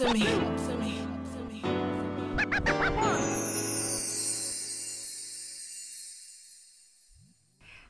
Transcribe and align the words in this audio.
to 0.00 0.06
me. 0.14 0.24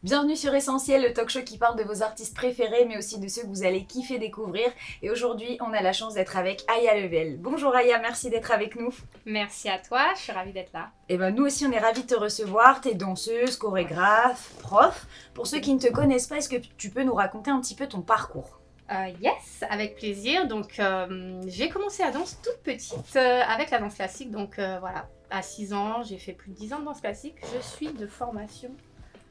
Bienvenue 0.02 0.34
sur 0.34 0.52
Essentiel, 0.54 1.02
le 1.02 1.12
talk 1.12 1.28
show 1.28 1.42
qui 1.42 1.56
parle 1.56 1.76
de 1.76 1.84
vos 1.84 2.02
artistes 2.02 2.34
préférés, 2.34 2.86
mais 2.86 2.96
aussi 2.96 3.20
de 3.20 3.28
ceux 3.28 3.42
que 3.42 3.46
vous 3.46 3.62
allez 3.62 3.84
kiffer 3.84 4.18
découvrir. 4.18 4.72
Et 5.02 5.10
aujourd'hui, 5.10 5.58
on 5.60 5.72
a 5.72 5.82
la 5.82 5.92
chance 5.92 6.14
d'être 6.14 6.36
avec 6.36 6.64
Aya 6.68 6.98
Level. 6.98 7.36
Bonjour 7.38 7.76
Aya, 7.76 8.00
merci 8.00 8.28
d'être 8.28 8.50
avec 8.50 8.74
nous. 8.74 8.92
Merci 9.24 9.68
à 9.68 9.78
toi, 9.78 10.06
je 10.16 10.22
suis 10.22 10.32
ravie 10.32 10.52
d'être 10.52 10.72
là. 10.72 10.90
Et 11.08 11.16
ben 11.16 11.32
nous 11.32 11.44
aussi, 11.44 11.64
on 11.66 11.70
est 11.70 11.78
ravis 11.78 12.02
de 12.02 12.08
te 12.08 12.16
recevoir. 12.16 12.80
T'es 12.80 12.94
danseuse, 12.94 13.56
chorégraphe, 13.56 14.50
prof. 14.58 15.06
Pour 15.34 15.46
ceux 15.46 15.60
qui 15.60 15.74
ne 15.74 15.78
te 15.78 15.92
connaissent 15.92 16.26
pas, 16.26 16.38
est-ce 16.38 16.48
que 16.48 16.56
tu 16.56 16.90
peux 16.90 17.04
nous 17.04 17.14
raconter 17.14 17.52
un 17.52 17.60
petit 17.60 17.76
peu 17.76 17.86
ton 17.86 18.00
parcours? 18.00 18.59
Euh, 18.90 19.10
yes, 19.20 19.64
avec 19.68 19.96
plaisir. 19.96 20.48
Donc, 20.48 20.80
euh, 20.80 21.40
j'ai 21.46 21.68
commencé 21.68 22.02
la 22.02 22.10
danse 22.10 22.40
toute 22.42 22.58
petite 22.64 23.14
euh, 23.14 23.40
avec 23.42 23.70
la 23.70 23.78
danse 23.78 23.94
classique. 23.94 24.30
Donc, 24.30 24.56
voilà, 24.56 25.08
à 25.30 25.42
6 25.42 25.72
ans, 25.74 26.02
j'ai 26.02 26.18
fait 26.18 26.32
plus 26.32 26.50
de 26.50 26.56
10 26.56 26.72
ans 26.74 26.80
de 26.80 26.84
danse 26.86 27.00
classique. 27.00 27.36
Je 27.54 27.60
suis 27.60 27.92
de 27.92 28.06
formation 28.06 28.70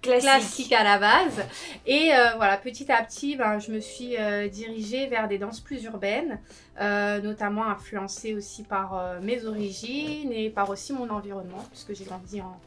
Classique. 0.01 0.29
classique 0.29 0.71
à 0.71 0.85
la 0.85 0.97
base. 0.97 1.43
Et 1.85 2.11
voilà, 2.37 2.55
petit 2.55 2.89
à 2.89 3.03
petit, 3.03 3.35
ben, 3.35 3.59
je 3.59 3.71
me 3.71 3.81
suis 3.81 4.15
dirigée 4.49 5.07
vers 5.07 5.27
des 5.27 5.37
danses 5.37 5.59
plus 5.59 5.83
urbaines, 5.83 6.39
notamment 6.79 7.65
influencée 7.65 8.33
aussi 8.33 8.63
par 8.63 9.19
mes 9.21 9.43
origines 9.43 10.31
et 10.31 10.49
par 10.49 10.69
aussi 10.69 10.93
mon 10.93 11.09
environnement, 11.09 11.65
puisque 11.69 11.93
j'ai 11.93 12.05
grandi 12.05 12.39
en, 12.39 12.57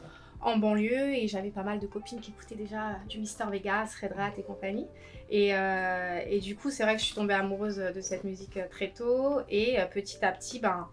en 0.45 0.57
banlieue 0.57 1.13
et 1.15 1.27
j'avais 1.27 1.49
pas 1.49 1.63
mal 1.63 1.79
de 1.79 1.87
copines 1.87 2.19
qui 2.19 2.31
écoutaient 2.31 2.55
déjà 2.55 2.97
du 3.09 3.19
Mister 3.19 3.45
Vegas, 3.49 3.95
Red 4.01 4.13
Rat 4.13 4.31
et 4.37 4.43
compagnie. 4.43 4.87
Et, 5.29 5.55
euh, 5.55 6.19
et 6.27 6.39
du 6.39 6.55
coup, 6.55 6.69
c'est 6.69 6.83
vrai 6.83 6.93
que 6.95 6.99
je 6.99 7.05
suis 7.05 7.15
tombée 7.15 7.33
amoureuse 7.33 7.77
de 7.77 8.01
cette 8.01 8.23
musique 8.23 8.57
euh, 8.57 8.67
très 8.69 8.89
tôt. 8.89 9.39
Et 9.49 9.79
euh, 9.79 9.85
petit 9.85 10.23
à 10.23 10.31
petit, 10.31 10.59
ben, 10.59 10.87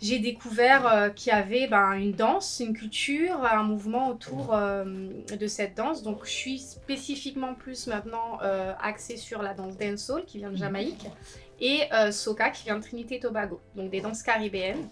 j'ai 0.00 0.18
découvert 0.18 1.12
qu'il 1.14 1.32
y 1.32 1.36
avait 1.36 1.68
ben, 1.68 1.92
une 1.92 2.12
danse, 2.12 2.60
une 2.60 2.72
culture, 2.72 3.44
un 3.44 3.62
mouvement 3.62 4.08
autour 4.08 4.52
euh, 4.52 4.84
de 5.38 5.46
cette 5.46 5.76
danse. 5.76 6.02
Donc 6.02 6.24
je 6.24 6.30
suis 6.30 6.58
spécifiquement 6.58 7.54
plus 7.54 7.86
maintenant 7.86 8.38
euh, 8.42 8.72
axée 8.82 9.16
sur 9.16 9.42
la 9.42 9.54
danse 9.54 9.76
dancehall 9.76 10.24
qui 10.24 10.38
vient 10.38 10.50
de 10.50 10.56
Jamaïque 10.56 11.06
et 11.60 11.82
soca 12.10 12.50
qui 12.50 12.64
vient 12.64 12.76
de 12.76 12.82
Trinité 12.82 13.16
et 13.16 13.20
Tobago, 13.20 13.60
donc 13.76 13.88
des 13.88 14.00
danses 14.00 14.24
caribéennes. 14.24 14.88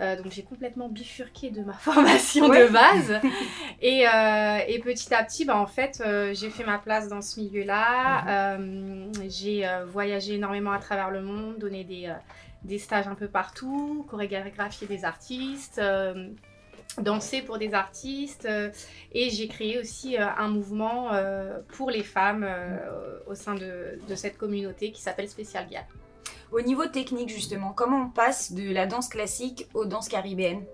Euh, 0.00 0.16
donc 0.16 0.32
j'ai 0.32 0.42
complètement 0.42 0.88
bifurqué 0.88 1.50
de 1.50 1.62
ma 1.62 1.72
formation 1.88 2.46
Ouais. 2.48 2.66
de 2.66 2.72
base 2.72 3.20
et, 3.82 4.06
euh, 4.08 4.58
et 4.66 4.78
petit 4.78 5.12
à 5.14 5.22
petit 5.22 5.44
ben, 5.44 5.54
en 5.56 5.66
fait 5.66 6.02
euh, 6.04 6.32
j'ai 6.34 6.48
fait 6.50 6.64
ma 6.64 6.78
place 6.78 7.08
dans 7.08 7.20
ce 7.20 7.38
milieu-là. 7.40 8.56
Euh, 8.56 9.06
j'ai 9.28 9.68
voyagé 9.86 10.34
énormément 10.36 10.72
à 10.72 10.78
travers 10.78 11.10
le 11.10 11.20
monde, 11.20 11.58
donné 11.58 11.84
des, 11.84 12.12
des 12.64 12.78
stages 12.78 13.06
un 13.06 13.14
peu 13.14 13.28
partout, 13.28 14.06
chorégraphier 14.08 14.86
des 14.86 15.04
artistes, 15.04 15.80
danser 16.98 17.42
pour 17.42 17.58
des 17.58 17.74
artistes. 17.74 18.48
et 19.12 19.30
j'ai 19.30 19.48
créé 19.48 19.78
aussi 19.78 20.16
un 20.18 20.48
mouvement 20.48 21.10
pour 21.68 21.90
les 21.90 22.02
femmes 22.02 22.44
euh, 22.48 22.78
au 23.26 23.34
sein 23.34 23.54
de, 23.54 23.98
de 24.08 24.14
cette 24.14 24.38
communauté 24.38 24.90
qui 24.92 25.02
s'appelle 25.02 25.28
Special 25.28 25.66
Gap. 25.68 25.84
Au 26.52 26.60
niveau 26.60 26.86
technique, 26.86 27.30
justement, 27.30 27.72
comment 27.72 28.02
on 28.02 28.10
passe 28.10 28.52
de 28.52 28.72
la 28.72 28.86
danse 28.86 29.08
classique 29.08 29.66
aux 29.74 29.84
danses 29.86 30.08
caribéennes 30.08 30.64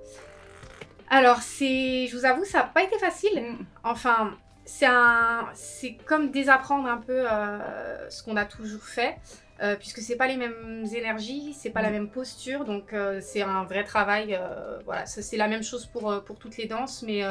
Alors, 1.08 1.40
c'est, 1.40 2.06
je 2.08 2.16
vous 2.16 2.24
avoue, 2.24 2.44
ça 2.44 2.58
n'a 2.58 2.64
pas 2.64 2.82
été 2.82 2.98
facile. 2.98 3.40
Mm. 3.42 3.66
Enfin, 3.84 4.34
c'est 4.64 4.86
un, 4.86 5.48
c'est 5.54 5.94
comme 6.04 6.30
désapprendre 6.30 6.88
un 6.88 6.98
peu 6.98 7.24
euh, 7.30 8.10
ce 8.10 8.22
qu'on 8.22 8.36
a 8.36 8.44
toujours 8.44 8.82
fait, 8.82 9.16
euh, 9.62 9.76
puisque 9.76 10.00
c'est 10.00 10.16
pas 10.16 10.26
les 10.26 10.36
mêmes 10.36 10.84
énergies, 10.94 11.54
c'est 11.56 11.70
pas 11.70 11.80
la 11.82 11.90
Mm. 11.90 11.92
même 11.92 12.08
posture, 12.10 12.64
donc 12.64 12.92
euh, 12.92 13.20
c'est 13.22 13.42
un 13.42 13.62
vrai 13.64 13.84
travail. 13.84 14.34
euh, 14.34 14.78
voilà, 14.84 15.06
ça, 15.06 15.22
c'est 15.22 15.36
la 15.36 15.48
même 15.48 15.62
chose 15.62 15.86
pour 15.86 16.22
pour 16.24 16.38
toutes 16.38 16.56
les 16.58 16.66
danses, 16.66 17.02
mais 17.06 17.22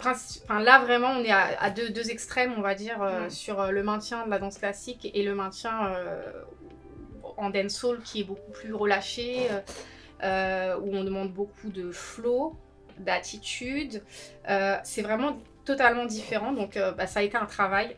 enfin, 0.00 0.60
là 0.60 0.78
vraiment, 0.80 1.08
on 1.10 1.22
est 1.22 1.30
à, 1.30 1.60
à 1.60 1.70
deux, 1.70 1.90
deux 1.90 2.10
extrêmes, 2.10 2.54
on 2.56 2.62
va 2.62 2.74
dire, 2.74 3.02
euh, 3.02 3.26
Mm. 3.26 3.30
sur 3.30 3.70
le 3.70 3.82
maintien 3.82 4.24
de 4.26 4.30
la 4.30 4.38
danse 4.38 4.58
classique 4.58 5.08
et 5.14 5.22
le 5.22 5.34
maintien 5.34 5.86
euh, 5.86 6.32
en 7.38 7.50
dancehall 7.50 8.00
qui 8.02 8.20
est 8.20 8.24
beaucoup 8.24 8.50
plus 8.52 8.74
relâché, 8.74 9.48
euh, 9.50 9.60
euh, 10.22 10.78
où 10.80 10.94
on 10.94 11.04
demande 11.04 11.32
beaucoup 11.32 11.70
de 11.70 11.90
flow, 11.90 12.56
d'attitude. 12.98 14.02
Euh, 14.48 14.76
c'est 14.82 15.02
vraiment 15.02 15.38
totalement 15.64 16.04
différent. 16.04 16.52
Donc, 16.52 16.78
bah, 16.96 17.06
ça 17.06 17.20
a 17.20 17.22
été 17.22 17.36
un 17.36 17.46
travail 17.46 17.96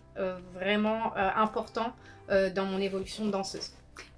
vraiment 0.55 1.15
important 1.17 1.93
dans 2.29 2.65
mon 2.67 2.79
évolution 2.81 3.25
de 3.25 3.31
danseuse. 3.31 3.71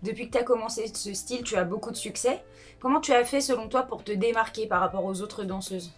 Depuis 0.02 0.26
que 0.28 0.32
tu 0.32 0.38
as 0.38 0.42
commencé 0.42 0.86
ce 0.92 1.12
style, 1.12 1.42
tu 1.42 1.56
as 1.56 1.64
beaucoup 1.64 1.90
de 1.90 1.96
succès. 1.96 2.42
Comment 2.80 3.00
tu 3.00 3.12
as 3.12 3.24
fait, 3.24 3.42
selon 3.42 3.68
toi, 3.68 3.82
pour 3.82 4.04
te 4.04 4.12
démarquer 4.12 4.66
par 4.66 4.80
rapport 4.80 5.04
aux 5.04 5.20
autres 5.20 5.44
danseuses? 5.44 5.92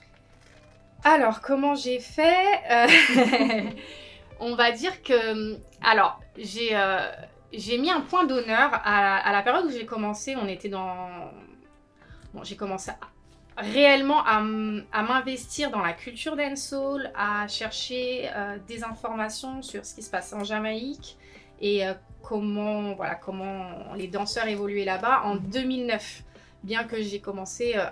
Alors, 1.05 1.41
comment 1.41 1.75
j'ai 1.77 2.01
fait 2.01 2.61
On 4.41 4.55
va 4.57 4.73
dire 4.73 5.03
que. 5.03 5.57
Alors, 5.83 6.21
j'ai. 6.37 6.71
euh, 6.73 7.11
j'ai 7.57 7.79
mis 7.79 7.91
un 7.91 8.01
point 8.01 8.25
d'honneur 8.25 8.71
à, 8.73 9.17
à 9.19 9.33
la 9.33 9.43
période 9.43 9.67
où 9.67 9.71
j'ai 9.71 9.87
commencé. 9.87 10.37
On 10.37 10.49
était 10.49 10.69
dans. 10.69 11.31
Bon, 12.33 12.43
j'ai 12.43 12.57
commencé 12.57 12.91
à- 12.91 12.99
réellement 13.57 14.25
à, 14.25 14.41
m'investir 14.41 15.71
dans 15.71 15.81
la 15.81 15.93
culture 15.93 16.37
dancehall, 16.37 17.13
à 17.15 17.47
chercher 17.47 18.29
euh, 18.35 18.59
des 18.67 18.83
informations 18.83 19.63
sur 19.63 19.85
ce 19.85 19.95
qui 19.95 20.03
se 20.03 20.11
passait 20.11 20.35
en 20.35 20.45
Jamaïque 20.45 21.17
et 21.61 21.87
euh, 21.87 21.95
comment, 22.23 22.95
voilà, 22.95 23.15
comment 23.15 23.95
les 23.95 24.09
danseurs 24.09 24.49
évoluaient 24.49 24.85
là-bas 24.85 25.23
en 25.25 25.37
2009. 25.37 26.23
Bien 26.65 26.85
que 26.85 27.01
j'ai 27.01 27.21
commencé 27.21 27.75
euh, 27.77 27.85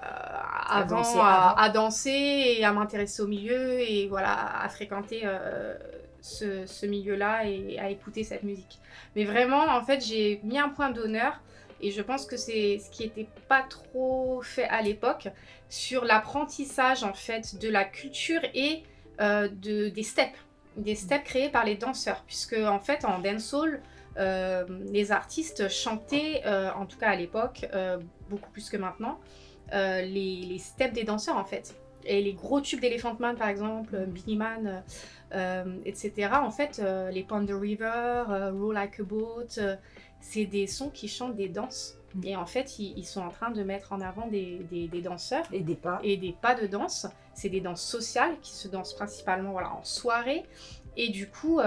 avant, 0.69 1.03
à, 1.23 1.69
danser 1.69 2.57
et 2.59 2.65
à 2.65 2.73
m'intéresser 2.73 3.23
au 3.23 3.27
milieu 3.27 3.79
et 3.81 4.09
voilà, 4.09 4.63
à 4.63 4.69
fréquenter 4.71 5.21
euh, 5.25 5.77
ce, 6.23 6.87
milieu-là 6.87 7.45
et 7.45 7.79
à 7.79 7.91
écouter 7.91 8.25
cette 8.25 8.45
musique. 8.45 8.79
Mais 9.17 9.25
vraiment, 9.25 9.65
en 9.65 9.83
fait, 9.83 10.01
j'ai 10.01 10.41
mis 10.45 10.59
un 10.59 10.69
point 10.69 10.91
d'honneur 10.91 11.41
et 11.81 11.91
je 11.91 12.01
pense 12.01 12.25
que 12.27 12.37
c'est 12.37 12.79
ce 12.79 12.91
qui 12.91 13.03
n'était 13.03 13.29
pas 13.49 13.63
trop 13.63 14.41
fait 14.43 14.65
à 14.65 14.83
l'époque 14.83 15.29
sur 15.69 16.05
l'apprentissage 16.05 17.03
en 17.03 17.13
fait 17.13 17.59
de 17.59 17.69
la 17.69 17.85
culture 17.85 18.41
et 18.55 18.85
euh, 19.21 19.49
de, 19.49 19.89
des 19.89 20.05
steps, 20.05 20.39
des 20.77 20.95
steps 20.95 21.25
créés 21.25 21.49
par 21.49 21.65
les 21.65 21.75
danseurs, 21.75 22.23
puisque 22.27 22.55
en 22.55 22.79
fait 22.79 23.05
en 23.05 23.19
dancehall, 23.19 23.83
euh, 24.19 24.65
les 24.93 25.11
artistes 25.11 25.69
chantaient, 25.69 26.43
euh, 26.47 26.71
en 26.73 26.87
tout 26.87 26.99
cas 26.99 27.09
à 27.09 27.17
l'époque, 27.17 27.67
beaucoup 28.31 28.51
plus 28.51 28.71
que 28.71 28.77
maintenant, 28.77 29.19
les, 29.73 30.05
les 30.47 30.59
steps 30.59 30.93
des 30.93 31.05
danseurs 31.05 31.37
en 31.37 31.45
fait. 31.45 31.75
Et 32.07 32.23
les 32.23 32.33
gros 32.33 32.61
tubes 32.61 32.81
d'Elephant 32.81 33.17
Man 33.19 33.37
par 33.37 33.49
exemple, 33.49 33.95
euh, 33.95 34.07
Beanie 34.07 34.37
Man, 34.37 34.67
euh, 34.67 34.81
euh, 35.65 35.79
etc. 35.85 36.31
En 36.43 36.51
fait, 36.51 36.81
euh, 36.83 37.11
les 37.11 37.23
Pond 37.23 37.45
the 37.47 37.53
River, 37.53 38.25
euh, 38.29 38.53
Roll 38.53 38.75
Like 38.75 39.01
a 39.01 39.03
Boat, 39.05 39.47
c'est 40.21 40.45
des 40.47 40.67
sons 40.67 40.91
qui 40.91 41.09
chantent 41.09 41.37
des 41.37 41.49
danses. 41.49 41.97
Mm. 42.15 42.25
Et 42.27 42.37
en 42.37 42.47
fait, 42.47 42.79
ils, 42.79 42.93
ils 42.99 43.07
sont 43.07 43.23
en 43.23 43.31
train 43.31 43.51
de 43.51 43.63
mettre 43.63 43.93
en 43.93 44.01
avant 44.01 44.27
des, 44.29 44.61
des- 44.71 44.89
des 44.89 45.01
danseurs 45.01 45.45
Et 45.53 45.61
des 45.61 45.75
pas 45.77 46.01
et 46.03 46.17
des 46.17 46.33
pas 46.41 46.55
de 46.55 46.67
danse. 46.67 47.07
C'est 47.35 47.49
des 47.49 47.61
danses 47.61 47.83
sociales 47.83 48.37
qui 48.43 48.53
se 48.53 48.69
dansent 48.69 48.95
principalement 48.95 49.53
voilà, 49.53 49.73
en 49.75 49.83
soirée. 49.85 50.45
Et 50.99 51.09
du 51.09 51.27
coup, 51.29 51.59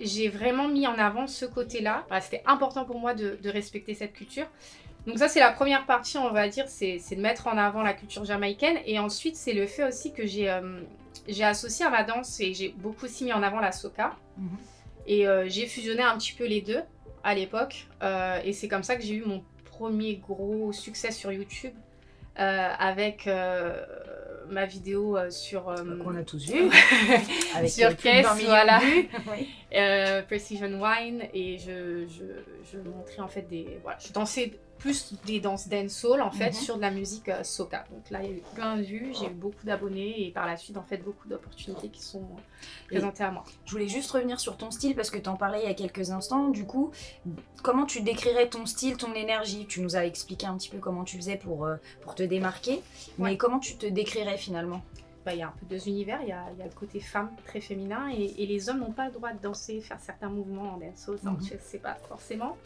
j'ai 0.00 0.28
vraiment 0.30 0.66
mis 0.68 0.86
en 0.86 0.94
avant 0.94 1.26
ce 1.26 1.44
côté-là. 1.44 2.04
Voilà, 2.08 2.22
C'était 2.22 2.42
important 2.46 2.86
pour 2.86 2.98
moi 2.98 3.12
de, 3.12 3.36
de 3.42 3.50
respecter 3.50 3.92
cette 3.94 4.14
culture. 4.14 4.46
Donc 5.06 5.18
ça, 5.18 5.28
c'est 5.28 5.40
la 5.40 5.50
première 5.50 5.86
partie, 5.86 6.18
on 6.18 6.30
va 6.30 6.48
dire, 6.48 6.66
c'est 6.68 6.98
de 7.10 7.20
mettre 7.20 7.46
en 7.46 7.56
avant 7.56 7.82
la 7.82 7.94
culture 7.94 8.24
jamaïcaine. 8.24 8.78
Et 8.86 8.98
ensuite, 8.98 9.36
c'est 9.36 9.54
le 9.54 9.66
fait 9.66 9.84
aussi 9.84 10.12
que 10.12 10.26
j'ai 10.26 10.50
euh, 10.50 10.80
associé 11.42 11.86
à 11.86 11.90
ma 11.90 12.04
danse 12.04 12.40
et 12.40 12.52
j'ai 12.54 12.68
beaucoup 12.68 13.06
aussi 13.06 13.24
mis 13.24 13.32
en 13.32 13.42
avant 13.42 13.60
la 13.60 13.72
soca. 13.72 14.16
Mhm. 14.36 14.58
Et 15.06 15.26
euh, 15.26 15.48
j'ai 15.48 15.66
fusionné 15.66 16.02
un 16.02 16.16
petit 16.16 16.32
peu 16.32 16.46
les 16.46 16.60
deux 16.60 16.82
à 17.24 17.34
l'époque. 17.34 17.86
Euh, 18.02 18.38
et 18.44 18.52
c'est 18.52 18.68
comme 18.68 18.82
ça 18.82 18.96
que 18.96 19.02
j'ai 19.02 19.14
eu 19.14 19.24
mon 19.24 19.42
premier 19.64 20.16
gros 20.16 20.72
succès 20.72 21.10
sur 21.10 21.32
YouTube 21.32 21.74
euh, 22.38 22.68
avec 22.78 23.28
ma 24.48 24.66
vidéo 24.66 25.16
sur, 25.30 25.74
qu'on 26.02 26.16
a 26.16 26.22
tous 26.22 26.44
vu. 26.52 26.70
Avec 27.56 27.70
Sur 27.70 27.88
plus 27.88 27.96
de 27.96 28.02
Caisse, 28.02 28.26
20 28.26 28.34
millions 28.34 28.46
de 28.46 28.50
voilà. 28.50 28.80
Oui. 29.30 30.22
Precision 30.26 30.80
Wine 30.80 31.22
et 31.32 31.58
je, 31.58 32.06
je, 32.06 32.24
je 32.72 32.78
montrais 32.78 33.20
en 33.20 33.28
fait 33.28 33.42
des. 33.42 33.78
Voilà, 33.82 33.98
je 34.04 34.12
dansais 34.12 34.52
plus 34.80 35.14
des 35.26 35.38
danses 35.38 35.68
dancehall 35.68 36.20
en 36.22 36.30
fait 36.32 36.48
Mhm. 36.48 36.52
sur 36.54 36.76
de 36.76 36.80
la 36.80 36.90
musique 36.90 37.28
euh, 37.28 37.44
soca. 37.44 37.84
Donc 37.92 38.10
là, 38.10 38.20
il 38.24 38.30
y 38.30 38.32
a 38.32 38.36
eu 38.38 38.42
plein 38.54 38.76
de 38.76 38.82
vues, 38.82 39.12
j'ai 39.18 39.26
eu 39.26 39.34
beaucoup 39.34 39.64
d'abonnés 39.64 40.26
et 40.26 40.30
par 40.32 40.46
la 40.46 40.56
suite, 40.56 40.76
en 40.76 40.82
fait, 40.82 40.96
beaucoup 40.96 41.28
d'opportunités 41.28 41.88
qui 41.88 42.02
sont 42.02 42.22
euh, 42.22 42.40
présentées 42.88 43.22
à 43.22 43.30
moi. 43.30 43.44
Je 43.66 43.70
voulais 43.70 43.86
juste 43.88 44.10
revenir 44.10 44.40
sur 44.40 44.56
ton 44.56 44.70
style 44.72 44.96
parce 44.96 45.10
que 45.10 45.18
tu 45.18 45.28
en 45.28 45.36
parlais 45.36 45.60
il 45.62 45.68
y 45.68 45.70
a 45.70 45.74
quelques 45.74 46.10
instants. 46.10 46.48
Du 46.48 46.64
coup, 46.64 46.90
comment 47.62 47.86
tu 47.86 48.00
décrirais 48.02 48.48
ton 48.48 48.66
style, 48.66 48.96
ton 48.96 49.14
énergie? 49.14 49.66
Tu 49.66 49.80
nous 49.82 49.94
as 49.96 50.04
expliqué 50.06 50.46
un 50.46 50.56
petit 50.56 50.70
peu 50.70 50.78
comment 50.78 51.04
tu 51.04 51.16
faisais 51.16 51.36
pour, 51.36 51.64
euh, 51.66 51.76
pour 52.02 52.14
te 52.16 52.22
démarquer. 52.22 52.82
Mais 53.18 53.24
Ouais. 53.30 53.36
comment 53.36 53.58
tu 53.60 53.76
te 53.76 53.86
décrirais 53.86 54.38
finalement? 54.38 54.82
Bah, 55.26 55.34
il 55.34 55.40
y 55.40 55.42
a 55.42 55.48
un 55.48 55.54
peu 55.60 55.66
deux 55.66 55.86
univers, 55.86 56.20
il 56.22 56.28
y 56.28 56.32
a, 56.32 56.46
il 56.54 56.58
y 56.58 56.62
a 56.62 56.64
le 56.64 56.70
côté 56.72 56.98
femme 56.98 57.30
très 57.44 57.60
féminin 57.60 58.08
et, 58.10 58.42
et 58.42 58.46
les 58.46 58.70
hommes 58.70 58.78
n'ont 58.80 58.92
pas 58.92 59.04
le 59.06 59.12
droit 59.12 59.32
de 59.34 59.38
danser, 59.38 59.82
faire 59.82 60.00
certains 60.00 60.30
mouvements 60.30 60.72
en 60.74 60.78
dancehall, 60.78 61.18
ça 61.22 61.30
Mhm. 61.30 61.38
je 61.44 61.54
sais 61.62 61.78
pas 61.78 61.96
forcément. 62.08 62.56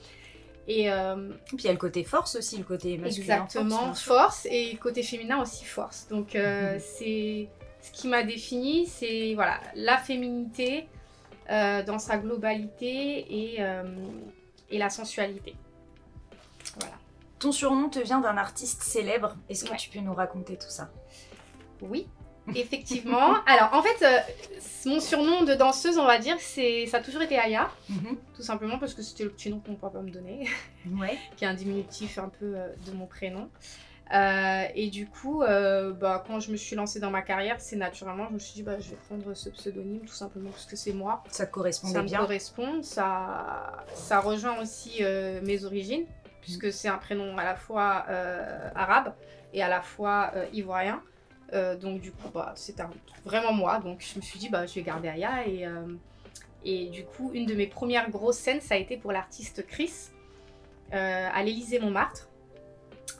Et 0.66 0.90
euh, 0.90 1.30
Puis 1.48 1.56
il 1.58 1.64
y 1.64 1.68
a 1.68 1.72
le 1.72 1.78
côté 1.78 2.04
force 2.04 2.36
aussi, 2.36 2.56
le 2.56 2.64
côté 2.64 2.96
masculin. 2.96 3.44
exactement, 3.44 3.92
force, 3.94 4.46
et 4.50 4.74
côté 4.76 5.02
féminin 5.02 5.40
aussi 5.42 5.64
force. 5.64 6.08
Donc 6.08 6.34
euh, 6.34 6.74
Mhm. 6.74 6.80
c'est 6.80 7.48
ce 7.82 7.92
qui 7.92 8.08
m'a 8.08 8.22
défini, 8.22 8.86
c'est 8.86 9.34
voilà 9.34 9.60
la 9.74 9.98
féminité 9.98 10.88
euh, 11.50 11.82
dans 11.82 11.98
sa 11.98 12.16
globalité 12.16 13.26
et, 13.56 13.60
et 14.70 14.78
la 14.78 14.88
sensualité. 14.88 15.54
Voilà. 16.78 16.94
Ton 17.38 17.52
surnom 17.52 17.90
te 17.90 17.98
vient 17.98 18.20
d'un 18.20 18.38
artiste 18.38 18.82
célèbre. 18.82 19.36
Est-ce 19.50 19.64
que 19.66 19.70
Ouais. 19.72 19.76
tu 19.76 19.90
peux 19.90 19.98
nous 20.00 20.14
raconter 20.14 20.56
tout 20.56 20.70
ça? 20.70 20.90
Oui, 21.82 22.06
effectivement. 22.54 23.34
Alors 23.46 23.70
en 23.72 23.82
fait, 23.82 24.04
euh, 24.04 24.18
mon 24.86 25.00
surnom 25.00 25.44
de 25.44 25.54
danseuse, 25.54 25.98
on 25.98 26.04
va 26.06 26.18
dire, 26.18 26.36
c'est 26.40 26.86
ça 26.86 26.98
a 26.98 27.00
toujours 27.00 27.22
été 27.22 27.38
Aya, 27.38 27.70
tout 28.36 28.42
simplement 28.42 28.78
parce 28.78 28.94
que 28.94 29.02
c'était 29.02 29.24
le 29.24 29.30
petit 29.30 29.50
nom 29.50 29.60
que 29.60 29.70
mon 29.70 29.76
papa 29.76 30.00
me 30.00 30.10
donnait. 30.10 30.46
Ouais. 31.00 31.18
qui 31.36 31.44
est 31.44 31.48
un 31.48 31.54
diminutif 31.54 32.18
un 32.18 32.28
peu 32.28 32.54
euh, 32.56 32.68
de 32.86 32.92
mon 32.92 33.06
prénom. 33.06 33.48
Euh, 34.12 34.64
et 34.74 34.90
du 34.90 35.06
coup, 35.06 35.40
bah, 35.98 36.22
quand 36.26 36.38
je 36.38 36.52
me 36.52 36.56
suis 36.56 36.76
lancée 36.76 37.00
dans 37.00 37.10
ma 37.10 37.22
carrière, 37.22 37.56
c'est 37.58 37.76
naturellement, 37.76 38.26
je 38.28 38.34
me 38.34 38.38
suis 38.38 38.52
dit, 38.56 38.62
bah, 38.62 38.78
je 38.78 38.90
vais 38.90 38.96
prendre 39.08 39.32
ce 39.32 39.48
pseudonyme 39.48 40.00
tout 40.00 40.12
simplement 40.12 40.50
parce 40.50 40.66
que 40.66 40.76
c'est 40.76 40.92
moi. 40.92 41.24
Ça 41.30 41.46
te 41.46 41.52
correspondait 41.52 41.94
Ça 41.94 42.02
me 42.02 42.06
bien. 42.08 42.18
correspond, 42.18 42.82
ça, 42.82 43.82
ça 43.94 44.20
rejoint 44.20 44.60
aussi 44.60 45.02
mes 45.42 45.64
origines, 45.64 46.04
puisque 46.42 46.70
c'est 46.70 46.88
un 46.88 46.98
prénom 46.98 47.38
à 47.38 47.44
la 47.44 47.56
fois 47.56 48.04
arabe 48.74 49.14
et 49.54 49.62
à 49.62 49.68
la 49.70 49.80
fois 49.80 50.32
ivoirien. 50.52 51.02
Euh, 51.52 51.76
donc 51.76 52.00
du 52.00 52.10
coup, 52.10 52.28
bah, 52.32 52.52
c'est 52.56 52.80
un- 52.80 52.90
vraiment 53.24 53.52
moi. 53.52 53.78
Donc 53.78 54.00
je 54.00 54.18
me 54.18 54.22
suis 54.22 54.38
dit, 54.38 54.48
bah, 54.48 54.66
je 54.66 54.74
vais 54.74 54.82
garder 54.82 55.08
Aya. 55.08 55.46
Et, 55.46 55.66
euh, 55.66 55.86
et 56.64 56.86
du 56.86 57.04
coup, 57.04 57.30
une 57.34 57.46
de 57.46 57.54
mes 57.54 57.66
premières 57.66 58.10
grosses 58.10 58.38
scènes, 58.38 58.60
ça 58.60 58.74
a 58.74 58.78
été 58.78 58.96
pour 58.96 59.12
l'artiste 59.12 59.66
Chris 59.66 59.92
euh, 60.92 61.28
à 61.32 61.42
l'Élysée 61.42 61.78
Montmartre, 61.78 62.28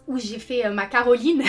où 0.06 0.18
j'ai 0.18 0.38
fait 0.38 0.68
ma 0.70 0.86
Caroline. 0.86 1.42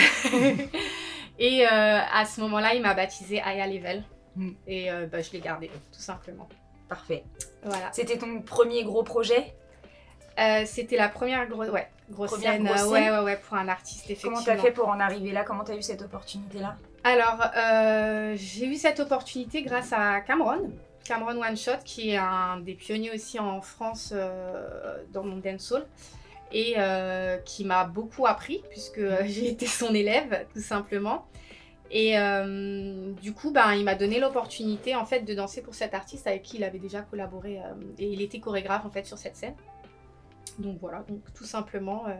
et 1.38 1.64
à 1.66 2.24
ce 2.24 2.40
moment-là, 2.42 2.74
il 2.74 2.82
m'a 2.82 2.94
baptisée 2.94 3.40
Aya 3.40 3.66
Level. 3.66 4.04
Mm. 4.36 4.50
Et 4.66 4.88
bah, 5.10 5.22
je 5.22 5.30
l'ai 5.32 5.40
gardée, 5.40 5.70
tout 5.92 6.00
simplement. 6.00 6.48
Parfait. 6.88 7.24
Voilà. 7.64 7.90
C'était 7.92 8.18
ton 8.18 8.42
premier 8.42 8.84
gros 8.84 9.02
projet? 9.02 9.54
Euh, 10.38 10.62
c'était 10.66 10.96
la 10.96 11.08
première 11.08 11.48
gro- 11.48 11.64
ouais, 11.70 11.88
grosse 12.10 12.32
Première 12.32 12.52
scène, 12.52 12.64
grosse 12.64 12.82
euh, 12.82 12.90
ouais, 12.90 13.10
ouais, 13.10 13.18
ouais, 13.20 13.36
pour 13.36 13.56
un 13.56 13.68
artiste, 13.68 14.04
effectivement. 14.04 14.34
Comment 14.34 14.44
t'as 14.44 14.56
fait 14.58 14.70
pour 14.70 14.88
en 14.88 15.00
arriver 15.00 15.32
là? 15.32 15.44
Comment 15.44 15.64
t'as 15.64 15.76
eu 15.76 15.82
cette 15.82 16.02
opportunité-là? 16.02 16.76
Alors, 17.04 17.40
euh, 17.56 18.34
j'ai 18.36 18.66
eu 18.66 18.74
cette 18.74 19.00
opportunité 19.00 19.62
grâce 19.62 19.92
à 19.92 20.20
Cameron, 20.20 20.70
Cameron 21.04 21.40
One 21.40 21.56
Shot, 21.56 21.78
qui 21.84 22.10
est 22.10 22.16
un 22.16 22.58
des 22.60 22.74
pionniers 22.74 23.12
aussi 23.12 23.38
en 23.38 23.60
France 23.60 24.12
euh, 24.14 24.96
dans 25.12 25.22
mon 25.22 25.36
dancehall 25.36 25.86
et 26.52 26.74
euh, 26.78 27.38
qui 27.38 27.64
m'a 27.64 27.84
beaucoup 27.84 28.26
appris 28.26 28.62
puisque 28.70 29.00
j'ai 29.24 29.48
été 29.48 29.66
son 29.66 29.94
élève 29.94 30.46
tout 30.52 30.60
simplement. 30.60 31.26
Et 31.92 32.18
euh, 32.18 33.12
du 33.22 33.32
coup, 33.32 33.52
ben, 33.52 33.72
il 33.74 33.84
m'a 33.84 33.94
donné 33.94 34.18
l'opportunité 34.18 34.96
en 34.96 35.04
fait 35.06 35.20
de 35.20 35.32
danser 35.34 35.62
pour 35.62 35.76
cet 35.76 35.94
artiste 35.94 36.26
avec 36.26 36.42
qui 36.42 36.56
il 36.56 36.64
avait 36.64 36.80
déjà 36.80 37.02
collaboré 37.02 37.58
euh, 37.58 37.72
et 38.00 38.08
il 38.08 38.20
était 38.20 38.40
chorégraphe 38.40 38.84
en 38.84 38.90
fait 38.90 39.06
sur 39.06 39.16
cette 39.18 39.36
scène. 39.36 39.54
Donc 40.58 40.78
voilà, 40.80 41.02
donc 41.02 41.20
tout 41.34 41.44
simplement. 41.44 42.06
euh, 42.08 42.14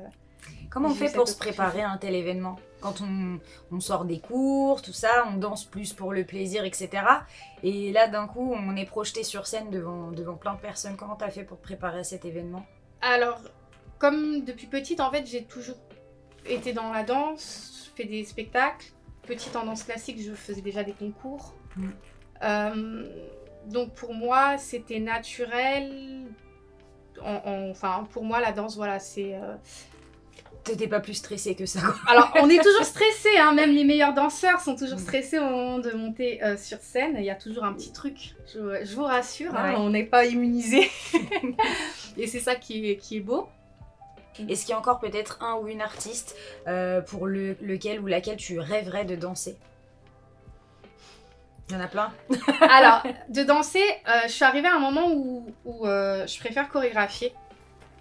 Comment 0.71 0.91
on 0.91 0.95
fait 0.95 1.13
pour 1.13 1.27
se 1.27 1.37
préparer 1.37 1.83
à 1.83 1.91
un 1.91 1.97
tel 1.97 2.15
événement? 2.15 2.57
Quand 2.81 3.01
on, 3.01 3.41
on 3.73 3.81
sort 3.81 4.05
des 4.05 4.21
cours, 4.21 4.83
tout 4.83 4.93
ça, 4.93 5.25
on 5.27 5.39
danse 5.39 5.65
plus 5.65 5.93
pour 5.93 6.13
le 6.13 6.25
plaisir, 6.25 6.65
etc. 6.65 7.03
Et 7.63 7.93
là, 7.93 8.07
d'un 8.07 8.29
coup, 8.29 8.53
on 8.55 8.77
est 8.77 8.85
projeté 8.85 9.25
sur 9.25 9.47
scène 9.47 9.71
devant, 9.71 10.13
devant 10.13 10.35
plein 10.35 10.55
de 10.55 10.61
personnes. 10.61 10.97
Comment 10.97 11.17
t'as 11.17 11.31
fait 11.31 11.43
pour 11.43 11.59
te 11.59 11.63
préparer 11.63 12.01
à 12.01 12.05
cet 12.05 12.25
événement? 12.25 12.65
Alors, 13.01 13.41
comme 13.99 14.45
depuis 14.45 14.67
petite, 14.67 15.01
en 15.01 15.11
fait, 15.11 15.27
j'ai 15.27 15.45
toujours 15.45 15.79
été 16.45 16.73
dans 16.73 16.93
la 16.93 17.03
danse, 17.03 17.91
fait 17.97 18.05
des 18.05 18.25
spectacles. 18.25 18.93
Petite 19.23 19.57
en 19.57 19.65
danse 19.65 19.83
classique, 19.83 20.23
je 20.23 20.33
faisais 20.33 20.61
déjà 20.61 20.85
des 20.85 20.93
concours. 20.93 21.55
Mm. 21.77 21.89
Euh, 22.43 23.05
donc 23.67 23.95
pour 23.95 24.15
moi, 24.15 24.59
c'était 24.59 25.01
naturel. 25.01 26.27
En- 27.25 27.43
en- 27.51 27.71
enfin, 27.71 28.07
pour 28.13 28.25
moi, 28.25 28.41
la 28.41 28.53
danse, 28.53 28.77
voilà, 28.77 28.99
c'est. 28.99 29.35
euh, 29.35 29.55
T'étais 30.65 30.89
pas 30.89 30.99
plus 30.99 31.15
stressé 31.15 31.55
que 31.55 31.65
ça, 31.65 31.81
quoi. 31.81 31.95
Alors, 32.09 32.33
on 32.43 32.49
est 32.51 32.61
toujours 32.61 32.83
stressé, 32.85 33.29
hein, 33.39 33.53
même 33.53 33.73
les 33.73 33.85
meilleurs 33.85 34.15
danseurs 34.15 34.59
sont 34.61 34.75
toujours 34.75 34.99
Mm. 34.99 35.03
stressés 35.03 35.39
au 35.39 35.45
moment 35.45 35.79
de 35.79 35.93
monter 35.93 36.43
euh, 36.43 36.57
sur 36.57 36.79
scène. 36.79 37.15
Il 37.19 37.25
y 37.25 37.31
a 37.31 37.37
toujours 37.37 37.63
un 37.63 37.73
petit 37.73 37.93
truc, 37.93 38.35
je, 38.53 38.85
je 38.85 38.95
vous 38.97 39.05
rassure, 39.05 39.55
hein, 39.55 39.75
on 39.77 39.91
n'est 39.91 40.03
pas 40.07 40.25
immunisé. 40.27 40.91
Et 42.17 42.27
c'est 42.27 42.41
ça 42.41 42.57
qui 42.57 42.91
est, 42.91 42.97
qui 42.97 43.19
est 43.19 43.21
beau. 43.21 43.49
Est-ce 44.49 44.63
qu'il 44.67 44.71
y 44.71 44.75
a 44.75 44.79
encore 44.79 44.99
peut-être 44.99 45.39
un 45.43 45.55
ou 45.55 45.69
une 45.69 45.81
artiste 45.81 46.37
euh, 46.67 47.01
pour 47.01 47.27
le, 47.27 47.57
lequel 47.63 48.01
ou 48.01 48.07
laquelle 48.07 48.37
tu 48.37 48.59
rêverais 48.59 49.05
de 49.05 49.15
danser? 49.17 49.57
Il 51.69 51.75
y 51.75 51.79
en 51.79 51.81
a 51.83 51.89
plein 51.89 52.13
Alors, 52.71 53.03
de 53.29 53.43
danser, 53.43 53.83
euh, 54.09 54.13
je 54.27 54.33
suis 54.33 54.45
arrivée 54.45 54.69
à 54.69 54.75
un 54.77 54.79
moment 54.79 55.09
où, 55.13 55.47
où, 55.65 55.87
euh, 55.87 56.27
je 56.27 56.39
préfère 56.39 56.69
chorégraphier, 56.69 57.35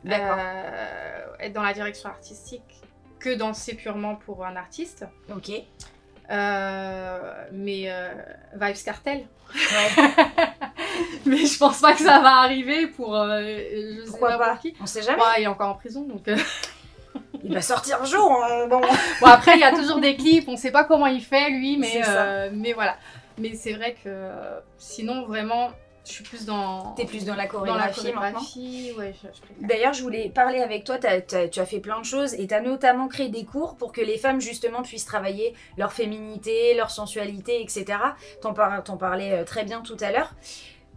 D'accord. 0.04 0.38
euh, 0.40 1.24
être 1.40 1.54
dans 1.54 1.64
la 1.64 1.74
direction 1.74 2.10
artistique, 2.10 2.62
que 3.20 3.34
danser 3.34 3.74
purement 3.74 4.16
pour 4.16 4.46
un 4.46 4.56
artiste. 4.56 5.06
Ok. 5.36 5.52
Euh, 6.32 7.46
mais 7.52 7.84
euh, 7.88 8.10
Vibes 8.54 8.84
Cartel. 8.84 9.26
Ouais. 9.56 10.06
mais 11.26 11.38
je 11.46 11.58
pense 11.58 11.80
pas 11.82 11.94
que 11.94 12.00
ça 12.02 12.20
va 12.20 12.38
arriver 12.38 12.88
pour. 12.88 13.16
euh, 13.16 13.42
je 13.42 14.02
sais 14.06 14.10
Pourquoi 14.10 14.30
pas 14.32 14.38
pas? 14.38 14.50
pour 14.52 14.60
qui. 14.60 14.76
On 14.82 14.86
sait 14.86 15.02
jamais. 15.04 15.20
Ouais, 15.22 15.28
il 15.40 15.44
est 15.44 15.48
encore 15.48 15.70
en 15.70 15.76
prison 15.76 16.02
donc. 16.04 16.28
euh. 16.28 16.38
Il 17.44 17.54
va 17.54 17.62
sortir 17.62 18.02
un 18.02 18.06
jour. 18.06 18.44
hein, 18.44 18.66
bon. 18.68 18.82
Bon, 19.22 19.28
après, 19.28 19.54
il 19.54 19.60
y 19.60 19.64
a 19.64 19.72
toujours 19.72 20.00
des 20.00 20.16
clips, 20.16 20.48
on 20.48 20.58
sait 20.58 20.72
pas 20.72 20.84
comment 20.84 21.06
il 21.06 21.22
fait 21.22 21.52
lui, 21.52 21.78
mais, 21.78 22.02
euh, 22.08 22.50
mais 22.52 22.74
voilà. 22.74 22.98
Mais 23.38 23.54
c'est 23.56 23.74
vrai 23.74 23.96
que 24.04 24.32
sinon, 24.78 25.26
vraiment, 25.26 25.72
je 26.06 26.12
suis 26.12 26.24
plus 26.24 26.46
dans. 26.46 26.94
T'es 26.94 27.06
plus 27.06 27.26
dans 27.26 27.36
la 27.36 27.48
dans 27.48 27.76
la 27.76 27.88
chorégraphie 27.90 28.14
maintenant 28.14 28.40
chorégraphie, 28.40 28.94
ouais, 28.98 29.14
je, 29.14 29.28
je 29.28 29.42
préfère. 29.42 29.68
D'ailleurs, 29.68 29.94
je 29.94 30.04
voulais 30.04 30.30
parler 30.30 30.60
avec 30.62 30.84
toi, 30.84 30.98
tu 31.00 31.08
as 31.60 31.66
fait 31.66 31.80
plein 31.80 32.00
de 32.00 32.06
choses 32.06 32.34
et 32.36 32.48
tu 32.48 32.54
as 32.54 32.62
notamment 32.62 33.08
créé 33.08 33.30
des 33.30 33.44
cours 33.44 33.76
pour 33.76 33.92
que 33.92 34.02
les 34.02 34.18
femmes 34.18 34.40
justement 34.40 34.84
puissent 34.84 35.06
travailler 35.06 35.54
leur 35.78 35.92
féminité, 35.94 36.76
leur 36.76 36.92
sensualité, 36.92 37.62
etc. 37.62 37.86
T'en 38.42 38.54
par- 38.54 38.84
parlais 38.84 39.32
euh, 39.34 39.44
très 39.44 39.64
bien 39.64 39.82
tout 39.82 39.98
à 40.00 40.12
l'heure. 40.12 40.34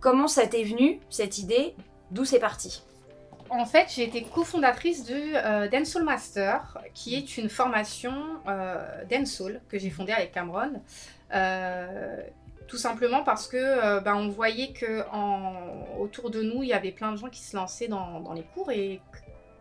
Comment 0.00 0.28
ça 0.28 0.46
t'est 0.46 0.62
venu, 0.62 1.00
cette 1.10 1.38
idée? 1.38 1.74
D'où 2.10 2.24
c'est 2.24 2.38
parti? 2.38 2.82
En 3.50 3.64
fait, 3.64 3.86
j'ai 3.88 4.04
été 4.04 4.22
cofondatrice 4.22 5.04
de 5.06 5.14
euh, 5.14 5.68
Dancehall 5.68 6.04
Master, 6.04 6.76
qui 6.92 7.16
est 7.16 7.38
une 7.38 7.48
formation 7.48 8.12
euh, 8.46 9.04
dancehall 9.10 9.62
que 9.70 9.78
j'ai 9.78 9.88
fondée 9.88 10.12
avec 10.12 10.32
Cameron. 10.32 10.82
Euh, 11.34 12.22
tout 12.66 12.76
simplement 12.76 13.22
parce 13.24 13.48
que 13.48 14.00
ben, 14.00 14.14
on 14.14 14.28
voyait 14.28 14.72
que 14.72 15.02
en- 15.10 15.86
autour 15.98 16.30
de 16.30 16.42
nous, 16.42 16.62
il 16.62 16.68
y 16.68 16.72
avait 16.74 16.92
plein 16.92 17.12
de 17.12 17.16
gens 17.16 17.28
qui 17.28 17.40
se 17.40 17.56
lançaient 17.56 17.88
dans, 17.88 18.20
dans 18.20 18.32
les 18.34 18.42
cours 18.42 18.70
et 18.70 19.00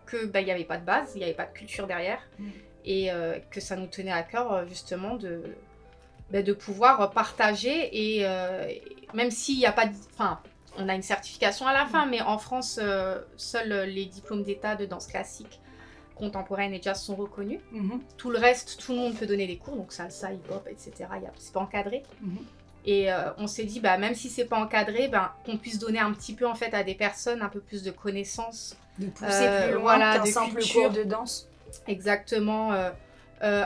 que 0.05 0.25
ben, 0.25 0.39
il 0.41 0.45
n'y 0.45 0.51
avait 0.51 0.65
pas 0.65 0.77
de 0.77 0.85
base, 0.85 1.11
il 1.15 1.19
n'y 1.19 1.23
avait 1.23 1.33
pas 1.33 1.45
de 1.45 1.53
culture 1.53 1.87
derrière, 1.87 2.19
Mm. 2.39 2.49
et 2.85 3.11
euh, 3.11 3.39
que 3.51 3.59
ça 3.61 3.75
nous 3.77 3.87
tenait 3.87 4.11
à 4.11 4.23
cœur 4.23 4.67
justement 4.67 5.15
de, 5.15 5.41
ben, 6.31 6.43
de 6.43 6.53
pouvoir 6.53 7.11
partager 7.11 8.17
et 8.19 8.25
même 9.13 9.31
s'il 9.31 9.57
n'y 9.57 9.65
a 9.65 9.71
pas 9.71 9.85
de... 9.85 9.93
Enfin, 10.13 10.39
on 10.77 10.89
a 10.89 10.93
une 10.95 11.01
certification 11.01 11.65
à 11.65 11.73
la 11.73 11.85
fin, 11.85 12.05
mais 12.05 12.21
en 12.21 12.37
France, 12.37 12.77
euh, 12.81 13.19
seuls 13.37 13.85
les 13.89 14.05
diplômes 14.05 14.43
d'état 14.43 14.75
de 14.75 14.85
danse 14.85 15.07
classique, 15.07 15.59
contemporaine 16.17 16.73
et 16.73 16.81
jazz 16.81 17.01
sont 17.01 17.15
reconnus. 17.15 17.59
Tout 18.17 18.29
le 18.31 18.37
reste, 18.39 18.77
tout 18.79 18.91
le 18.93 18.99
monde 18.99 19.15
peut 19.15 19.25
donner 19.27 19.47
des 19.47 19.57
cours, 19.57 19.75
donc 19.75 19.91
salsa, 19.93 20.31
hip-hop, 20.33 20.67
etc. 20.69 20.91
C'est 21.37 21.53
pas 21.53 21.59
encadré. 21.61 22.03
Mhm. 22.21 22.37
Et 22.85 23.11
euh, 23.11 23.31
on 23.37 23.47
s'est 23.47 23.65
dit, 23.65 23.79
bah, 23.81 23.97
même 23.97 24.15
si 24.15 24.29
c'est 24.29 24.45
pas 24.45 24.57
encadré, 24.57 25.07
ben, 25.09 25.31
qu'on 25.45 25.57
puisse 25.57 25.77
donner 25.77 25.99
un 25.99 26.13
petit 26.13 26.33
peu 26.33 26.47
en 26.47 26.55
fait 26.55 26.73
à 26.73 26.83
des 26.83 26.95
personnes 26.95 27.41
un 27.41 27.49
peu 27.49 27.59
plus 27.59 27.83
de 27.83 27.91
connaissances 27.91 28.77
De 28.97 29.07
pousser 29.07 29.27
Euh, 29.47 29.63
plus 29.65 29.73
loin 29.73 29.81
voilà, 29.97 30.19
qu'un 30.19 30.25
simple 30.25 30.61
cours 30.73 30.89
de 30.91 31.03
danse 31.03 31.47
exactement 31.87 32.71
euh, 32.73 32.89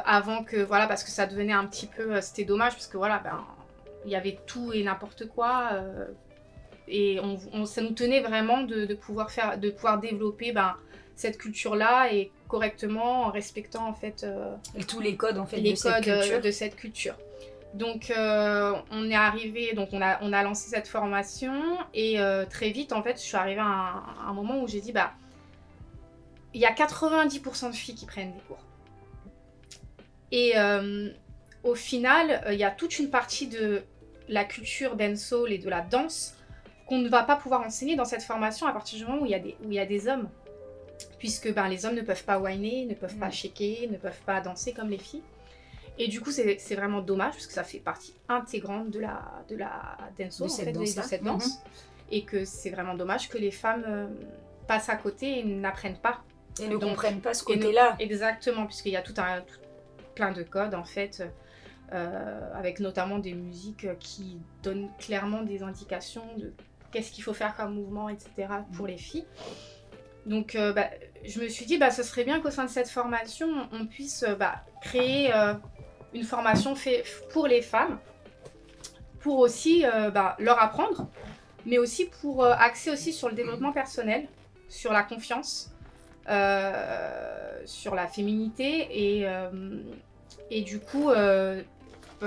avant 0.05 0.43
que 0.43 0.58
voilà 0.58 0.88
parce 0.88 1.03
que 1.03 1.12
ça 1.12 1.25
devenait 1.27 1.53
un 1.53 1.65
petit 1.67 1.86
peu 1.88 2.20
c'était 2.20 2.43
dommage 2.46 2.74
parce 2.74 2.88
que 2.88 2.98
voilà 2.98 3.20
ben 3.20 3.39
il 4.05 4.12
y 4.12 4.15
avait 4.15 4.38
tout 4.48 4.74
et 4.74 4.84
n'importe 4.84 5.27
quoi 5.29 5.70
et 6.88 7.20
on, 7.22 7.38
on- 7.53 7.65
ça 7.65 7.81
nous 7.81 7.91
tenait 7.91 8.22
vraiment 8.22 8.62
de, 8.62 8.86
de 8.86 8.93
pouvoir 8.96 9.31
faire 9.31 9.58
de 9.58 9.70
pouvoir 9.70 10.00
développer 10.00 10.51
ben, 10.51 10.75
cette 11.15 11.38
culture 11.38 11.75
là 11.75 12.12
et 12.12 12.31
correctement 12.51 13.24
en 13.24 13.31
respectant 13.31 13.88
en 13.88 13.93
fait 13.93 14.25
euh, 14.25 14.53
tous 14.86 15.00
les 15.00 15.15
codes 15.15 15.38
en 15.38 15.46
fait 15.46 15.62
les 15.62 15.72
de 15.72 15.75
cette 15.77 15.93
codes 15.93 16.08
euh, 16.10 16.20
culture. 16.20 16.41
de 16.41 16.51
cette 16.51 16.75
culture. 16.75 17.15
Donc 17.74 18.12
euh, 18.12 18.74
on 18.91 19.10
est 19.10 19.15
arrivé, 19.15 19.74
donc 19.74 19.89
on 19.93 20.01
a, 20.01 20.20
on 20.22 20.34
a 20.34 20.43
lancé 20.43 20.70
cette 20.70 20.89
formation 20.89 21.53
et 21.93 22.20
euh, 22.20 22.46
très 22.46 22.72
vite 22.72 22.91
en 22.91 23.01
fait 23.01 23.13
je 23.13 23.22
suis 23.22 23.38
arrivée 23.38 23.62
à 23.62 23.65
un, 23.65 23.96
à 24.25 24.29
un 24.29 24.34
moment 24.34 24.62
où 24.62 24.67
j'ai 24.67 24.81
dit 24.81 24.91
bah 24.91 25.13
il 26.53 26.60
y 26.60 26.65
a 26.65 26.74
90% 26.74 27.70
de 27.70 27.75
filles 27.75 27.96
qui 27.96 28.05
prennent 28.05 28.34
des 28.34 28.41
cours. 28.41 28.60
Et 30.34 30.58
euh, 30.58 31.10
au 31.63 31.75
final 31.75 32.43
il 32.50 32.60
y 32.60 32.65
a 32.65 32.72
toute 32.72 33.00
une 33.00 33.10
partie 33.10 33.48
de 33.48 33.84
la 34.27 34.43
culture 34.43 34.98
dancehall 34.98 35.53
et 35.53 35.58
de 35.58 35.70
la 35.70 35.79
danse 35.79 36.36
qu'on 36.88 36.98
ne 36.98 37.08
va 37.08 37.24
pas 37.24 37.38
pouvoir 37.38 37.62
enseigner 37.62 37.96
dans 37.96 38.03
cette 38.03 38.24
formation 38.24 38.67
à 38.67 38.74
partir 38.74 39.00
du 39.00 39.05
moment 39.05 39.22
où 39.22 39.25
il 39.25 39.31
y 39.31 39.36
a 39.36 39.39
des, 39.39 39.55
où 39.63 39.72
il 39.72 39.75
y 39.75 39.79
a 39.79 39.86
des 39.86 40.10
hommes. 40.10 40.27
Puisque 41.20 41.53
ben, 41.53 41.67
les 41.67 41.86
hommes 41.86 41.96
ne 41.96 42.01
peuvent 42.01 42.24
pas 42.24 42.39
whiner, 42.39 42.86
ne 42.86 42.93
peuvent 42.96 43.15
pas 43.17 43.27
Mm. 43.27 43.31
shaker, 43.34 43.91
ne 43.91 43.98
peuvent 43.98 44.22
pas 44.25 44.41
danser 44.41 44.74
comme 44.74 44.89
les 44.89 44.98
filles. 44.98 45.24
Et 45.98 46.08
du 46.08 46.22
coup, 46.22 46.31
c'est 46.31 46.75
vraiment 46.75 47.01
dommage, 47.01 47.34
parce 47.34 47.48
que 47.48 47.53
ça 47.53 47.63
fait 47.63 47.79
partie 47.79 48.13
intégrante 48.29 48.89
de 48.89 49.00
la, 49.00 49.22
de 49.50 49.55
la 49.55 49.98
De 50.17 50.29
cette 50.29 50.51
fait, 50.65 50.65
de- 50.72 50.72
de 50.72 50.86
danse-là. 50.86 51.03
cette 51.03 51.24
danse. 51.24 51.60
Et 52.10 52.24
que 52.24 52.43
c'est 52.46 52.70
vraiment 52.72 52.96
dommage 52.96 53.29
que 53.29 53.38
les 53.38 53.51
femmes 53.51 53.84
euh, 53.88 54.08
passent 54.67 54.89
à 54.89 54.96
côté 54.96 55.39
et 55.39 55.43
n'apprennent 55.43 55.98
pas 55.98 56.22
Et 56.60 56.67
ne 56.67 56.74
Donc, 56.77 56.84
comprennent 56.91 57.22
pas 57.22 57.34
ce 57.34 57.43
côté-là. 57.43 57.96
Exactement, 58.00 58.65
puisqu'il 58.65 58.91
y 58.91 58.98
a 58.98 59.01
tout 59.01 59.13
un 59.17 59.41
tout- 59.41 59.60
plein 60.15 60.31
de 60.34 60.43
codes 60.43 60.74
en 60.75 60.84
fait, 60.84 61.24
euh, 61.93 62.51
avec 62.53 62.79
notamment 62.81 63.20
des 63.20 63.34
musiques 63.34 63.88
qui 64.00 64.38
donnent 64.63 64.89
clairement 65.00 65.41
des 65.43 65.63
indications 65.63 66.25
de 66.38 66.53
qu'est-ce 66.91 67.12
qu'il 67.12 67.24
faut 67.24 67.34
faire 67.34 67.55
comme 67.55 67.75
mouvement, 67.75 68.10
etc. 68.10 68.29
pour 68.75 68.88
les 68.88 68.98
filles. 68.98 69.25
Donc 70.25 70.55
euh, 70.55 70.73
bah, 70.73 70.87
je 71.25 71.39
me 71.39 71.47
suis 71.47 71.65
dit, 71.65 71.77
bah, 71.77 71.91
ce 71.91 72.03
serait 72.03 72.23
bien 72.23 72.39
qu'au 72.41 72.51
sein 72.51 72.65
de 72.65 72.69
cette 72.69 72.89
formation, 72.89 73.47
on 73.71 73.85
puisse 73.85 74.23
euh, 74.23 74.35
bah, 74.35 74.63
créer 74.81 75.33
euh, 75.33 75.53
une 76.13 76.23
formation 76.23 76.75
fait 76.75 77.03
pour 77.31 77.47
les 77.47 77.61
femmes, 77.61 77.99
pour 79.19 79.39
aussi 79.39 79.83
leur 80.39 80.61
apprendre, 80.61 81.07
mais 81.65 81.77
aussi 81.77 82.09
pour 82.21 82.43
axer 82.43 82.89
aussi 82.89 83.13
sur 83.13 83.29
le 83.29 83.35
développement 83.35 83.71
personnel, 83.71 84.27
sur 84.67 84.91
la 84.91 85.03
confiance, 85.03 85.71
sur 87.65 87.95
la 87.95 88.07
féminité 88.07 89.23
et, 90.49 90.61
du 90.63 90.79
coup, 90.79 91.11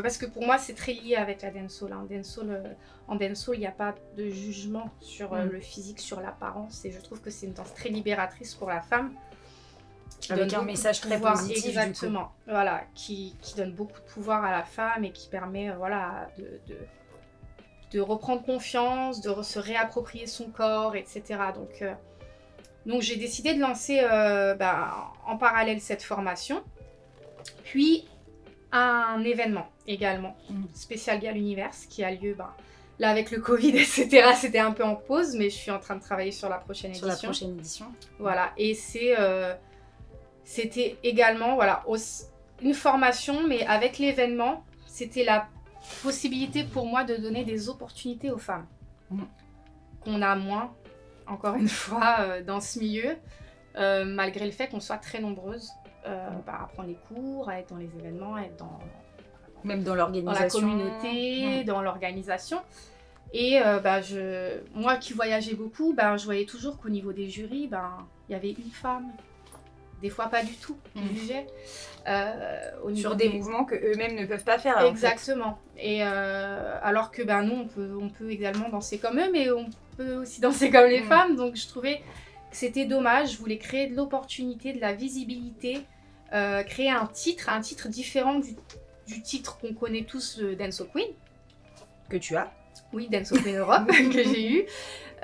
parce 0.02 0.18
que 0.18 0.26
pour 0.26 0.44
moi 0.44 0.58
c'est 0.58 0.74
très 0.74 0.92
lié 0.92 1.16
avec 1.16 1.42
la 1.42 1.50
dancehall. 1.50 1.92
hein. 1.92 2.06
Dancehall, 2.10 2.50
euh, 2.50 2.62
en 3.08 3.16
dancehall, 3.16 3.56
il 3.56 3.60
n'y 3.60 3.66
a 3.66 3.70
pas 3.72 3.94
de 4.16 4.28
jugement 4.28 4.90
sur 5.00 5.34
euh, 5.34 5.44
Mm. 5.44 5.50
le 5.50 5.60
physique, 5.60 6.00
sur 6.00 6.20
l'apparence 6.20 6.84
et 6.84 6.90
je 6.92 7.00
trouve 7.00 7.20
que 7.20 7.30
c'est 7.30 7.46
une 7.46 7.52
danse 7.52 7.72
très 7.74 7.88
libératrice 7.88 8.54
pour 8.54 8.68
la 8.68 8.80
femme. 8.80 9.12
Avec 10.30 10.54
un 10.54 10.62
message 10.62 11.00
très 11.00 11.16
pouvoir. 11.16 11.34
positif. 11.34 11.66
Exactement, 11.66 12.32
voilà, 12.46 12.82
qui, 12.94 13.36
qui 13.42 13.54
donne 13.56 13.72
beaucoup 13.72 14.00
de 14.00 14.06
pouvoir 14.06 14.42
à 14.44 14.50
la 14.52 14.62
femme 14.62 15.04
et 15.04 15.10
qui 15.12 15.28
permet 15.28 15.68
euh, 15.70 15.74
voilà, 15.76 16.28
de, 16.38 16.60
de, 16.66 16.78
de 17.90 18.00
reprendre 18.00 18.42
confiance, 18.42 19.20
de 19.20 19.42
se 19.42 19.58
réapproprier 19.58 20.26
son 20.26 20.46
corps, 20.50 20.96
etc. 20.96 21.22
Donc, 21.54 21.82
euh, 21.82 21.92
donc 22.86 23.02
j'ai 23.02 23.16
décidé 23.16 23.52
de 23.54 23.60
lancer 23.60 24.00
euh, 24.02 24.54
bah, 24.54 25.12
en 25.26 25.36
parallèle 25.36 25.80
cette 25.80 26.02
formation, 26.02 26.62
puis 27.64 28.08
un 28.74 29.22
événement 29.24 29.68
également, 29.86 30.36
Mhm. 30.50 30.66
spécial 30.74 31.20
Gal 31.20 31.36
Universe, 31.36 31.86
qui 31.86 32.02
a 32.04 32.10
lieu 32.10 32.34
bah, 32.34 32.56
là 32.98 33.10
avec 33.10 33.30
le 33.30 33.40
Covid, 33.40 33.68
etc. 33.76 34.32
C'était 34.36 34.58
un 34.58 34.72
peu 34.72 34.82
en 34.84 34.96
pause, 34.96 35.34
mais 35.36 35.50
je 35.50 35.56
suis 35.56 35.70
en 35.70 35.78
train 35.78 35.96
de 35.96 36.02
travailler 36.02 36.32
sur 36.32 36.48
la 36.48 36.58
prochaine 36.58 36.94
Sur 36.94 37.06
la 37.06 37.12
édition. 37.12 37.28
prochaine 37.28 37.50
édition. 37.58 37.86
Voilà, 38.18 38.52
et 38.56 38.74
c'est, 38.74 39.14
euh, 39.18 39.54
c'était 40.44 40.96
également 41.02 41.54
voilà, 41.54 41.82
une 42.62 42.74
formation, 42.74 43.46
mais 43.46 43.64
avec 43.66 43.98
l'événement, 43.98 44.64
c'était 44.86 45.24
la 45.24 45.48
possibilité 46.02 46.64
pour 46.64 46.86
moi 46.86 47.04
de 47.04 47.16
donner 47.16 47.44
des 47.44 47.68
opportunités 47.68 48.30
aux 48.30 48.38
femmes. 48.38 48.66
Mhm. 49.10 49.26
Qu'on 50.04 50.20
a 50.22 50.34
moins, 50.36 50.74
encore 51.26 51.54
une 51.54 51.68
fois, 51.82 52.16
euh, 52.20 52.42
dans 52.42 52.60
ce 52.60 52.78
milieu, 52.78 53.16
euh, 53.76 54.04
malgré 54.04 54.44
le 54.46 54.52
fait 54.52 54.68
qu'on 54.68 54.80
soit 54.80 54.98
très 54.98 55.20
nombreuses 55.20 55.70
bah, 56.04 56.60
à 56.62 56.66
prendre 56.66 56.88
les 56.88 56.98
cours, 57.08 57.48
à 57.48 57.58
être 57.60 57.70
dans 57.70 57.76
les 57.78 57.90
événements, 57.98 58.34
à 58.36 58.42
être 58.42 58.56
dans, 58.56 58.78
Même 59.64 59.82
dans 59.82 59.90
dans 59.92 59.94
l'organisation. 59.96 60.60
la 60.60 60.66
communauté, 60.74 61.60
Mm. 61.62 61.64
dans 61.64 61.82
l'organisation. 61.82 62.58
Et 63.32 63.60
euh, 63.60 63.80
bah, 63.80 64.00
je, 64.00 64.58
moi 64.74 64.96
qui 64.96 65.12
voyageais 65.12 65.54
beaucoup, 65.54 65.92
ben, 65.94 66.16
je 66.16 66.24
voyais 66.24 66.44
toujours 66.44 66.78
qu'au 66.78 66.88
niveau 66.90 67.12
des 67.12 67.28
jurys, 67.28 67.66
ben, 67.66 67.90
il 68.28 68.32
y 68.32 68.34
avait 68.34 68.50
une 68.52 68.70
femme. 68.70 69.10
Des 70.02 70.10
fois 70.10 70.26
pas 70.26 70.42
du 70.42 70.52
tout, 70.54 70.76
qui 70.94 71.00
Mm. 71.02 71.16
jugeait. 71.16 71.46
Euh, 72.06 72.70
au 72.82 72.94
Sur 72.94 73.16
des 73.16 73.30
mouvements 73.30 73.64
que 73.64 73.74
eux-mêmes 73.74 74.14
ne 74.16 74.26
peuvent 74.26 74.44
pas 74.44 74.58
faire. 74.58 74.76
en 74.76 74.80
fait. 74.80 74.88
Exactement. 74.88 75.58
Et 75.78 76.00
euh, 76.04 76.78
alors 76.82 77.10
que 77.10 77.22
ben, 77.22 77.42
nous, 77.42 77.54
on 77.62 77.66
peut, 77.66 77.96
on 77.98 78.10
peut 78.10 78.30
également 78.30 78.68
danser 78.68 78.98
comme 78.98 79.18
eux, 79.18 79.30
mais 79.32 79.50
on 79.50 79.66
peut 79.96 80.16
aussi 80.16 80.40
danser 80.42 80.70
comme 80.70 80.86
les 80.88 81.00
Mm. 81.00 81.04
femmes. 81.08 81.36
Donc 81.36 81.56
je 81.56 81.66
trouvais 81.66 82.02
que 82.50 82.56
c'était 82.56 82.84
dommage. 82.84 83.32
Je 83.32 83.38
voulais 83.38 83.56
créer 83.58 83.86
de 83.86 83.96
l'opportunité, 83.96 84.74
de 84.74 84.80
la 84.80 84.92
visibilité, 84.92 85.80
euh, 86.34 86.62
créer 86.62 86.90
un 86.90 87.06
titre, 87.06 87.48
un 87.48 87.60
titre 87.60 87.88
différent 87.88 88.38
du, 88.38 88.56
du 89.06 89.22
titre 89.22 89.58
qu'on 89.58 89.72
connaît 89.74 90.04
tous, 90.04 90.38
le 90.40 90.56
Dance 90.56 90.80
of 90.80 90.90
Queen. 90.92 91.06
Que 92.08 92.16
tu 92.16 92.36
as. 92.36 92.52
Oui, 92.92 93.08
Dance 93.08 93.32
of 93.32 93.42
Queen 93.42 93.56
Europe, 93.56 93.86
que 93.88 94.22
j'ai 94.24 94.50
eu. 94.52 94.64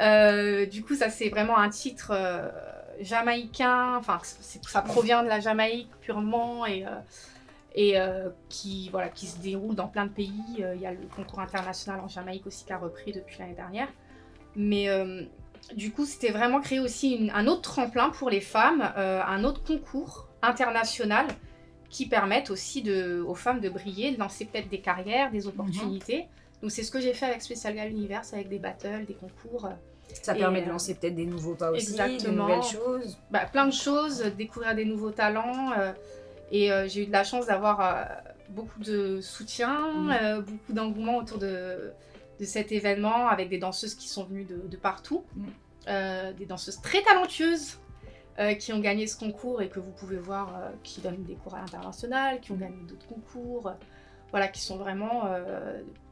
Euh, 0.00 0.66
du 0.66 0.82
coup, 0.82 0.94
ça, 0.94 1.10
c'est 1.10 1.28
vraiment 1.28 1.58
un 1.58 1.68
titre 1.68 2.10
euh, 2.14 2.48
jamaïcain. 3.00 3.96
Enfin, 3.96 4.18
ça 4.22 4.82
provient 4.82 5.22
de 5.22 5.28
la 5.28 5.40
Jamaïque 5.40 5.90
purement 6.00 6.64
et, 6.66 6.84
et 7.74 7.96
qui, 8.48 8.88
voilà, 8.90 9.08
qui 9.08 9.26
se 9.26 9.38
déroule 9.38 9.74
dans 9.74 9.88
plein 9.88 10.06
de 10.06 10.10
pays. 10.12 10.32
Il 10.58 10.80
y 10.80 10.86
a 10.86 10.92
le 10.92 10.98
concours 11.14 11.40
international 11.40 12.00
en 12.00 12.08
Jamaïque 12.08 12.46
aussi 12.46 12.64
qui 12.64 12.72
a 12.72 12.78
repris 12.78 13.12
depuis 13.12 13.38
l'année 13.38 13.54
dernière. 13.54 13.88
Mais 14.56 14.88
du 15.74 15.92
coup, 15.92 16.06
c'était 16.06 16.30
vraiment 16.32 16.60
créer 16.60 16.80
aussi 16.80 17.12
une- 17.14 17.30
un 17.30 17.46
autre 17.46 17.62
tremplin 17.62 18.10
pour 18.10 18.30
les 18.30 18.40
femmes, 18.40 18.92
euh, 18.96 19.20
un 19.22 19.44
autre 19.44 19.62
concours 19.62 20.28
international 20.42 21.26
qui 21.88 22.06
permettent 22.06 22.50
aussi 22.50 22.82
de, 22.82 23.20
aux 23.26 23.34
femmes 23.34 23.60
de 23.60 23.68
briller, 23.68 24.12
de 24.12 24.18
lancer 24.18 24.44
peut-être 24.44 24.68
des 24.68 24.80
carrières, 24.80 25.30
des 25.30 25.46
opportunités. 25.46 26.28
Donc 26.62 26.70
c'est 26.70 26.82
ce 26.82 26.90
que 26.90 27.00
j'ai 27.00 27.14
fait 27.14 27.26
avec 27.26 27.42
Special 27.42 27.74
Gal 27.74 27.90
Universe, 27.90 28.32
avec 28.32 28.48
des 28.48 28.58
battles, 28.58 29.06
des 29.06 29.14
concours, 29.14 29.68
Ça 30.22 30.36
Et, 30.36 30.38
permet 30.38 30.60
de 30.62 30.68
euh, 30.68 30.72
lancer 30.72 30.94
peut-être 30.94 31.14
des 31.16 31.26
nouveaux 31.26 31.54
pas 31.54 31.70
aussi, 31.72 31.86
de 31.86 31.90
exactement. 31.90 32.46
nouvelles 32.46 32.62
choses. 32.62 33.18
bah, 33.30 33.46
plein 33.50 33.66
de 33.66 33.72
choses, 33.72 34.22
découvrir 34.36 34.74
des 34.74 34.84
nouveaux 34.84 35.10
talents. 35.10 35.72
euh, 35.78 35.92
et 36.52 36.70
euh, 36.72 36.86
j'ai 36.88 37.02
eu 37.04 37.06
de 37.06 37.12
la 37.12 37.22
chance 37.24 37.46
d'avoir 37.46 37.80
euh, 37.80 38.04
beaucoup 38.50 38.80
de 38.80 39.20
soutien, 39.20 39.92
Mhm. 39.94 40.40
beaucoup 40.42 40.72
d'engouement 40.72 41.16
autour 41.18 41.38
de, 41.38 41.92
de 42.40 42.44
cet 42.44 42.70
événement, 42.72 43.28
avec 43.28 43.48
des 43.48 43.58
danseuses 43.58 43.94
qui 43.94 44.08
sont 44.08 44.24
venues 44.24 44.44
de, 44.44 44.60
de 44.68 44.76
partout, 44.76 45.24
Mhm. 45.36 46.34
Des 46.38 46.46
danseuses 46.46 46.80
très 46.82 47.02
talentueuses. 47.02 47.78
Euh, 48.38 48.54
qui 48.54 48.72
ont 48.72 48.78
gagné 48.80 49.06
ce 49.06 49.16
concours 49.18 49.60
et 49.62 49.68
que 49.68 49.80
vous 49.80 49.90
pouvez 49.92 50.16
voir 50.18 50.54
euh, 50.56 50.68
qui 50.82 51.00
donnent 51.00 51.24
des 51.24 51.34
cours 51.34 51.54
à 51.54 51.60
l'international, 51.60 52.40
qui 52.40 52.52
ont 52.52 52.54
Mhm. 52.54 52.60
gagné 52.60 52.76
d'autres 52.88 53.06
concours, 53.06 53.66
euh, 53.68 53.72
voilà, 54.30 54.48
qui 54.48 54.60
sont 54.60 54.76
vraiment, 54.76 55.24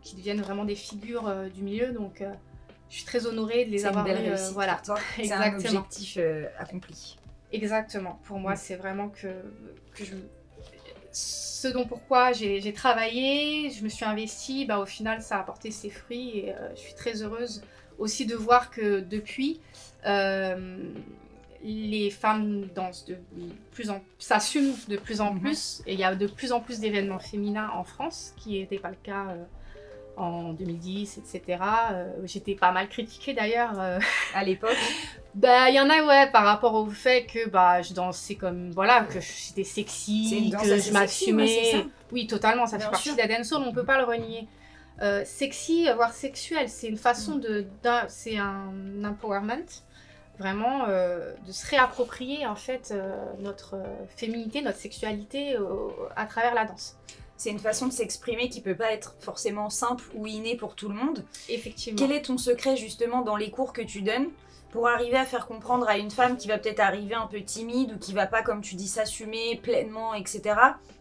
qui 0.02 0.16
deviennent 0.16 0.40
vraiment 0.42 0.64
des 0.64 0.74
figures 0.74 1.32
du 1.54 1.62
milieu. 1.62 1.92
Donc, 1.92 2.20
je 2.90 2.94
suis 2.96 3.04
très 3.04 3.26
honorée 3.26 3.64
de 3.64 3.70
les 3.70 3.78
C'est 3.78 3.84
une 3.84 3.90
avoir 3.90 4.04
belle 4.04 4.24
eu, 4.24 4.28
réussite 4.30 4.54
voilà. 4.54 4.82
C'est 5.16 5.30
un 5.32 5.54
objectif 5.54 6.18
accompli. 6.58 7.16
Exactement. 7.52 8.18
Pour 8.24 8.38
moi, 8.40 8.54
Mm. 8.54 8.56
c'est 8.56 8.74
vraiment 8.76 9.08
que, 9.08 9.28
que 9.94 10.04
je... 10.04 10.16
ce 11.12 11.68
dont 11.68 11.86
pourquoi 11.86 12.32
j'ai 12.32 12.60
j'ai 12.60 12.72
travaillé, 12.72 13.70
je 13.70 13.84
me 13.84 13.88
suis 13.88 14.04
investie, 14.04 14.64
bah, 14.66 14.80
au 14.80 14.86
final, 14.86 15.22
ça 15.22 15.36
a 15.36 15.40
apporté 15.40 15.70
ses 15.70 15.88
fruits 15.88 16.38
et 16.40 16.52
euh, 16.52 16.70
je 16.74 16.80
suis 16.80 16.94
très 16.94 17.22
heureuse 17.22 17.62
aussi 17.98 18.26
de 18.26 18.34
voir 18.34 18.70
que 18.70 19.00
depuis, 19.00 19.60
euh, 20.06 20.92
les 21.64 22.10
femmes 22.10 22.66
dansent 22.74 23.04
de 23.06 23.16
plus 23.72 23.90
en 23.90 24.00
s'assument 24.18 24.74
de 24.88 24.96
plus 24.96 25.20
en 25.20 25.34
Mhm. 25.34 25.40
plus 25.40 25.82
et 25.86 25.94
il 25.94 25.98
y 26.00 26.04
a 26.04 26.14
de 26.14 26.26
plus 26.26 26.52
en 26.52 26.60
plus 26.60 26.78
d'événements 26.80 27.18
féminins 27.18 27.70
en 27.74 27.84
France, 27.84 28.32
qui 28.36 28.58
n'était 28.60 28.78
pas 28.78 28.90
le 28.90 28.96
cas 29.02 29.26
euh, 29.30 29.44
en 30.16 30.52
2010, 30.52 31.18
etc. 31.18 31.58
Euh, 31.92 32.12
J'étais 32.24 32.54
pas 32.54 32.70
mal 32.72 32.88
critiquée 32.88 33.34
d'ailleurs. 33.34 33.78
euh, 33.80 33.98
À 34.34 34.44
l'époque, 34.44 34.76
bah, 35.34 35.68
il 35.70 35.74
y 35.76 35.80
en 35.80 35.88
a, 35.90 36.02
ouais, 36.04 36.30
par 36.30 36.44
rapport 36.44 36.74
au 36.74 36.86
fait 36.90 37.24
que 37.26 37.48
bah, 37.48 37.82
je 37.82 37.92
dansais 37.92 38.34
comme. 38.36 38.70
Voilà, 38.70 39.02
que 39.04 39.18
j'étais 39.20 39.64
sexy, 39.64 40.52
que 40.60 40.76
je 40.78 40.92
m'assumais. 40.92 41.86
oui, 42.12 42.26
totalement, 42.26 42.66
ça 42.66 42.76
Bien 42.78 42.86
fait 42.86 42.92
partie 42.92 43.12
de 43.12 43.18
la 43.18 43.26
dancehall, 43.28 43.62
on 43.66 43.72
peut 43.72 43.84
pas 43.84 43.98
le 43.98 44.04
renier. 44.04 44.46
Sexy, 45.24 45.86
voire 45.94 46.12
sexuel, 46.12 46.68
c'est 46.68 46.88
une 46.88 46.96
façon 46.96 47.36
Mm. 47.36 47.40
de. 47.40 47.66
C'est 48.08 48.36
un 48.38 49.04
empowerment, 49.04 49.64
vraiment, 50.38 50.84
euh, 50.88 51.34
de 51.46 51.52
se 51.52 51.66
réapproprier, 51.66 52.46
en 52.46 52.54
fait, 52.54 52.92
euh, 52.92 53.24
notre 53.40 53.74
euh, 53.74 53.84
féminité, 54.16 54.62
notre 54.62 54.78
sexualité 54.78 55.56
à 56.16 56.26
travers 56.26 56.54
la 56.54 56.64
danse. 56.64 56.96
c'est 57.36 57.50
une 57.50 57.58
façon 57.58 57.86
de 57.86 57.92
s'exprimer 57.92 58.48
qui 58.48 58.60
peut 58.60 58.76
pas 58.76 58.92
être 58.92 59.16
forcément 59.20 59.70
simple 59.70 60.04
ou 60.14 60.26
innée 60.26 60.56
pour 60.56 60.74
tout 60.74 60.88
le 60.88 60.94
monde. 60.94 61.24
Effectivement. 61.48 61.98
Quel 61.98 62.16
est 62.16 62.22
ton 62.22 62.38
secret 62.38 62.76
justement 62.76 63.22
dans 63.22 63.36
les 63.36 63.50
cours 63.50 63.72
que 63.72 63.82
tu 63.82 64.02
donnes 64.02 64.28
pour 64.70 64.86
arriver 64.86 65.16
à 65.16 65.24
faire 65.24 65.46
comprendre 65.46 65.88
à 65.88 65.96
une 65.96 66.10
femme 66.10 66.36
qui 66.36 66.46
va 66.46 66.58
peut-être 66.58 66.80
arriver 66.80 67.14
un 67.14 67.26
peu 67.26 67.40
timide 67.40 67.92
ou 67.94 67.98
qui 67.98 68.12
va 68.12 68.26
pas, 68.26 68.42
comme 68.42 68.60
tu 68.60 68.74
dis, 68.74 68.88
s'assumer 68.88 69.58
pleinement, 69.62 70.14
etc. 70.14 70.42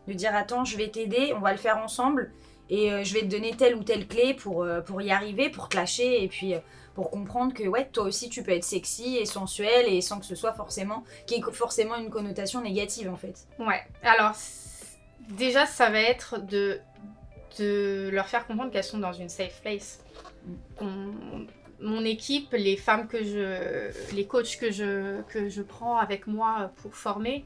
De 0.07 0.13
dire 0.13 0.33
attends, 0.35 0.63
je 0.63 0.77
vais 0.77 0.87
t'aider, 0.89 1.33
on 1.35 1.39
va 1.39 1.51
le 1.51 1.57
faire 1.57 1.77
ensemble 1.77 2.31
et 2.69 2.91
euh, 2.91 3.03
je 3.03 3.13
vais 3.13 3.21
te 3.21 3.27
donner 3.27 3.55
telle 3.55 3.75
ou 3.75 3.83
telle 3.83 4.07
clé 4.07 4.33
pour, 4.33 4.63
euh, 4.63 4.81
pour 4.81 5.01
y 5.01 5.11
arriver, 5.11 5.49
pour 5.49 5.69
te 5.69 5.77
lâcher 5.77 6.23
et 6.23 6.27
puis 6.27 6.53
euh, 6.53 6.59
pour 6.97 7.11
comprendre 7.11 7.53
que 7.53 7.61
ouais, 7.61 7.87
toi 7.93 8.05
aussi 8.05 8.27
tu 8.27 8.41
peux 8.41 8.53
être 8.53 8.63
sexy 8.63 9.17
et 9.17 9.27
sensuel 9.27 9.85
et 9.87 10.01
sans 10.01 10.19
que 10.19 10.25
ce 10.25 10.33
soit 10.33 10.53
forcément, 10.53 11.03
qu'il 11.27 11.37
y 11.37 11.39
ait 11.39 11.51
forcément 11.53 11.95
une 11.95 12.09
connotation 12.09 12.59
négative 12.59 13.07
en 13.07 13.15
fait. 13.15 13.45
Ouais, 13.59 13.83
alors 14.01 14.31
déjà 15.29 15.67
ça 15.67 15.91
va 15.91 15.99
être 15.99 16.43
de, 16.43 16.79
de 17.59 18.09
leur 18.11 18.25
faire 18.25 18.47
comprendre 18.47 18.71
qu'elles 18.71 18.83
sont 18.83 18.97
dans 18.97 19.13
une 19.13 19.29
safe 19.29 19.61
place. 19.61 20.03
Mm. 20.81 21.45
Mon 21.81 22.03
équipe, 22.03 22.51
les 22.53 22.77
femmes 22.77 23.07
que 23.07 23.23
je, 23.23 24.15
les 24.15 24.25
coachs 24.25 24.57
que 24.57 24.71
je, 24.71 25.21
que 25.29 25.49
je 25.49 25.61
prends 25.61 25.97
avec 25.97 26.25
moi 26.25 26.71
pour 26.81 26.95
former, 26.95 27.45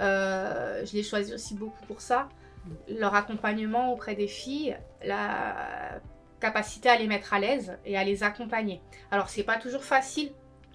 euh, 0.00 0.84
je 0.84 0.92
les 0.94 1.04
choisis 1.04 1.32
aussi 1.32 1.54
beaucoup 1.54 1.86
pour 1.86 2.00
ça. 2.00 2.28
Leur 2.88 3.14
accompagnement 3.14 3.92
auprès 3.92 4.16
des 4.16 4.26
filles, 4.26 4.76
la 5.04 6.00
capacité 6.40 6.88
à 6.88 6.96
les 6.96 7.06
mettre 7.06 7.34
à 7.34 7.40
l'aise 7.40 7.76
et 7.84 7.96
à 7.96 8.04
les 8.04 8.22
accompagner. 8.22 8.80
Alors, 9.10 9.28
c'est 9.28 9.42
pas 9.42 9.56
toujours 9.58 9.84
facile. 9.84 10.30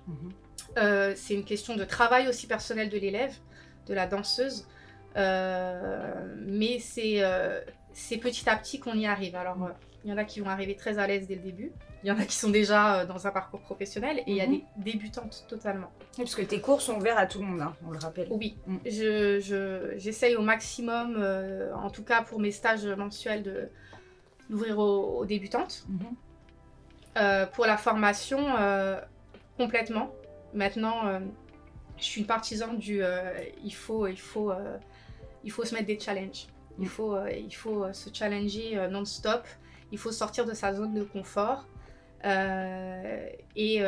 Mhm. 0.07 0.31
Euh, 0.77 1.13
c'est 1.15 1.33
une 1.35 1.45
question 1.45 1.75
de 1.75 1.83
travail 1.83 2.27
aussi 2.27 2.47
personnel 2.47 2.89
de 2.89 2.97
l'élève, 2.97 3.33
de 3.87 3.93
la 3.93 4.07
danseuse. 4.07 4.67
Euh, 5.15 6.13
mais 6.45 6.79
c'est 6.79 7.23
euh, 7.23 7.61
c'est 7.93 8.17
petit 8.17 8.49
à 8.49 8.55
petit 8.55 8.79
qu'on 8.79 8.95
y 8.95 9.05
arrive. 9.05 9.35
Alors, 9.35 9.63
euh, 9.63 9.69
il 10.03 10.09
y 10.09 10.13
en 10.13 10.17
a 10.17 10.23
qui 10.25 10.39
vont 10.41 10.49
arriver 10.49 10.75
très 10.75 10.97
à 10.97 11.07
l'aise 11.07 11.27
dès 11.27 11.35
le 11.35 11.41
début. 11.41 11.71
Il 12.03 12.09
y 12.09 12.11
en 12.11 12.19
a 12.19 12.25
qui 12.25 12.35
sont 12.35 12.49
déjà 12.49 13.05
dans 13.05 13.25
un 13.27 13.31
parcours 13.31 13.61
professionnel. 13.61 14.17
Et 14.19 14.31
il 14.31 14.35
y 14.35 14.41
a 14.41 14.47
Mhm. 14.47 14.61
des 14.77 14.91
débutantes 14.91 15.45
totalement. 15.47 15.91
Parce 16.17 16.35
que 16.35 16.41
tes 16.41 16.59
cours 16.59 16.81
sont 16.81 16.95
ouverts 16.97 17.17
à 17.17 17.25
tout 17.27 17.39
le 17.39 17.45
monde, 17.45 17.61
hein, 17.61 17.73
on 17.87 17.91
le 17.91 17.99
rappelle. 17.99 18.27
Oui, 18.31 18.57
Mm. 18.67 18.77
je, 18.85 19.39
je- 19.39 19.93
j'essaye 19.97 20.35
au 20.35 20.41
maximum, 20.41 21.15
en 21.75 21.89
tout 21.89 22.03
cas 22.03 22.21
pour 22.23 22.39
mes 22.41 22.51
stages 22.51 22.85
mensuels, 22.85 23.43
de 23.43 23.69
d'ouvrir 24.53 24.77
aux, 24.77 25.17
aux 25.19 25.25
débutantes. 25.25 25.83
Mhm. 25.89 26.15
Euh, 27.17 27.45
pour 27.47 27.65
la 27.65 27.77
formation, 27.77 28.39
euh, 28.59 28.99
complètement. 29.57 30.11
Maintenant, 30.53 31.07
euh, 31.07 31.19
je 31.97 32.03
suis 32.03 32.21
une 32.21 32.27
partisane 32.27 32.77
du 32.77 33.01
il 33.63 33.73
faut, 33.73 34.07
il 34.07 34.19
faut, 34.19 34.51
il 35.43 35.51
faut 35.51 35.65
se 35.65 35.73
mettre 35.73 35.87
des 35.87 35.99
challenges. 35.99 36.47
Il 36.79 36.85
Mm. 36.85 36.87
faut, 36.87 37.15
il 37.27 37.55
faut 37.55 37.93
se 37.93 38.09
challenger 38.13 38.87
non-stop. 38.89 39.43
Il 39.91 39.97
faut 39.99 40.11
sortir 40.11 40.45
de 40.45 40.53
sa 40.53 40.73
zone 40.73 40.93
de 40.93 41.03
confort. 41.03 41.67
Et 43.55 43.83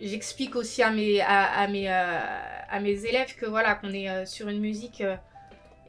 j'explique 0.00 0.56
aussi 0.56 0.82
à 0.82 0.90
mes, 0.90 1.20
à, 1.20 1.44
à 1.62 1.68
mes, 1.68 1.88
à 1.88 2.80
mes 2.80 3.04
élèves 3.06 3.36
que 3.36 3.46
voilà, 3.46 3.76
qu'on 3.76 3.92
est 3.92 4.26
sur 4.26 4.48
une 4.48 4.60
musique 4.60 5.04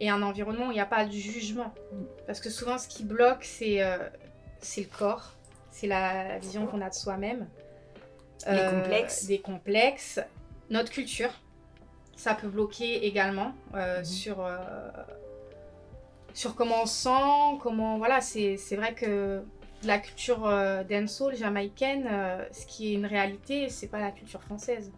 et 0.01 0.09
un 0.09 0.21
environnement 0.23 0.67
où 0.67 0.71
il 0.71 0.75
n'y 0.75 0.79
a 0.81 0.85
pas 0.85 1.05
de 1.05 1.11
jugement. 1.11 1.73
Parce 2.25 2.39
que 2.41 2.49
souvent, 2.49 2.77
ce 2.77 2.87
qui 2.87 3.03
bloque, 3.05 3.43
c'est 3.45 3.81
euh, 3.83 3.97
c'est 4.59 4.81
le 4.81 4.87
corps, 4.97 5.33
c'est 5.69 5.87
la 5.87 6.37
vision 6.39 6.65
qu'on 6.67 6.81
a 6.81 6.89
de 6.89 6.93
soi-même. 6.95 7.47
Les 8.51 8.65
complexes. 8.65 9.25
Des 9.27 9.39
complexes. 9.39 10.19
Notre 10.71 10.91
culture, 10.91 11.29
ça 12.15 12.33
peut 12.33 12.47
bloquer 12.47 13.05
également 13.05 13.53
euh, 13.75 13.99
Mhm. 13.99 14.05
sur, 14.05 14.43
euh, 14.43 14.57
sur 16.33 16.55
comment 16.55 16.81
on 16.81 16.85
sent, 16.87 17.59
comment. 17.61 17.97
Voilà, 17.99 18.21
c'est 18.21 18.55
vrai 18.75 18.95
que 18.95 19.43
la 19.83 19.99
culture 19.99 20.47
euh, 20.47 20.83
dancehall 20.83 21.35
jamaïcaine, 21.35 22.07
euh, 22.11 22.43
ce 22.51 22.65
qui 22.65 22.91
est 22.91 22.95
une 22.95 23.05
réalité, 23.05 23.69
c'est 23.69 23.87
pas 23.87 23.99
la 23.99 24.11
culture 24.11 24.41
française. 24.41 24.91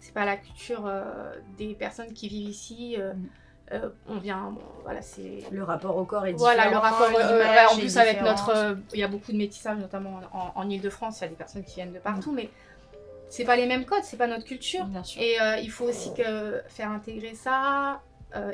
C'est 0.00 0.14
pas 0.14 0.24
la 0.24 0.36
culture 0.36 0.84
euh, 0.86 1.04
des 1.56 1.74
personnes 1.74 2.12
qui 2.12 2.28
vivent 2.28 2.48
ici. 2.48 2.96
euh, 2.98 3.14
Mhm. 3.14 3.28
Euh, 3.72 3.90
on 4.08 4.16
vient, 4.18 4.50
bon, 4.52 4.60
voilà, 4.84 5.02
c'est 5.02 5.44
Le 5.50 5.62
rapport 5.62 5.96
au 5.96 6.04
corps 6.04 6.26
est 6.26 6.32
différent. 6.32 6.54
voilà, 6.54 6.70
le 6.70 6.76
rapport, 6.78 7.08
euh, 7.18 7.38
ouais, 7.40 7.64
en 7.70 7.76
plus 7.76 7.96
avec 7.98 8.18
différente. 8.18 8.38
notre... 8.48 8.56
euh, 8.56 8.74
Il 8.94 9.00
y 9.00 9.02
a 9.02 9.08
beaucoup 9.08 9.32
de 9.32 9.36
métissage, 9.36 9.78
notamment 9.78 10.20
en, 10.32 10.52
en 10.54 10.70
Ile-de-France, 10.70 11.18
il 11.18 11.22
y 11.22 11.24
a 11.26 11.28
des 11.28 11.34
personnes 11.36 11.64
qui 11.64 11.74
viennent 11.76 11.92
de 11.92 11.98
partout, 11.98 12.32
mais 12.32 12.48
c'est 13.28 13.44
pas 13.44 13.56
les 13.56 13.66
mêmes 13.66 13.84
codes, 13.84 14.04
c'est 14.04 14.16
pas 14.16 14.26
notre 14.26 14.44
culture. 14.44 14.84
Bien 14.86 15.04
sûr. 15.04 15.20
Et 15.20 15.40
euh, 15.40 15.56
il 15.58 15.70
faut 15.70 15.84
aussi 15.84 16.14
que, 16.14 16.62
faire 16.68 16.90
intégrer 16.90 17.34
ça, 17.34 18.00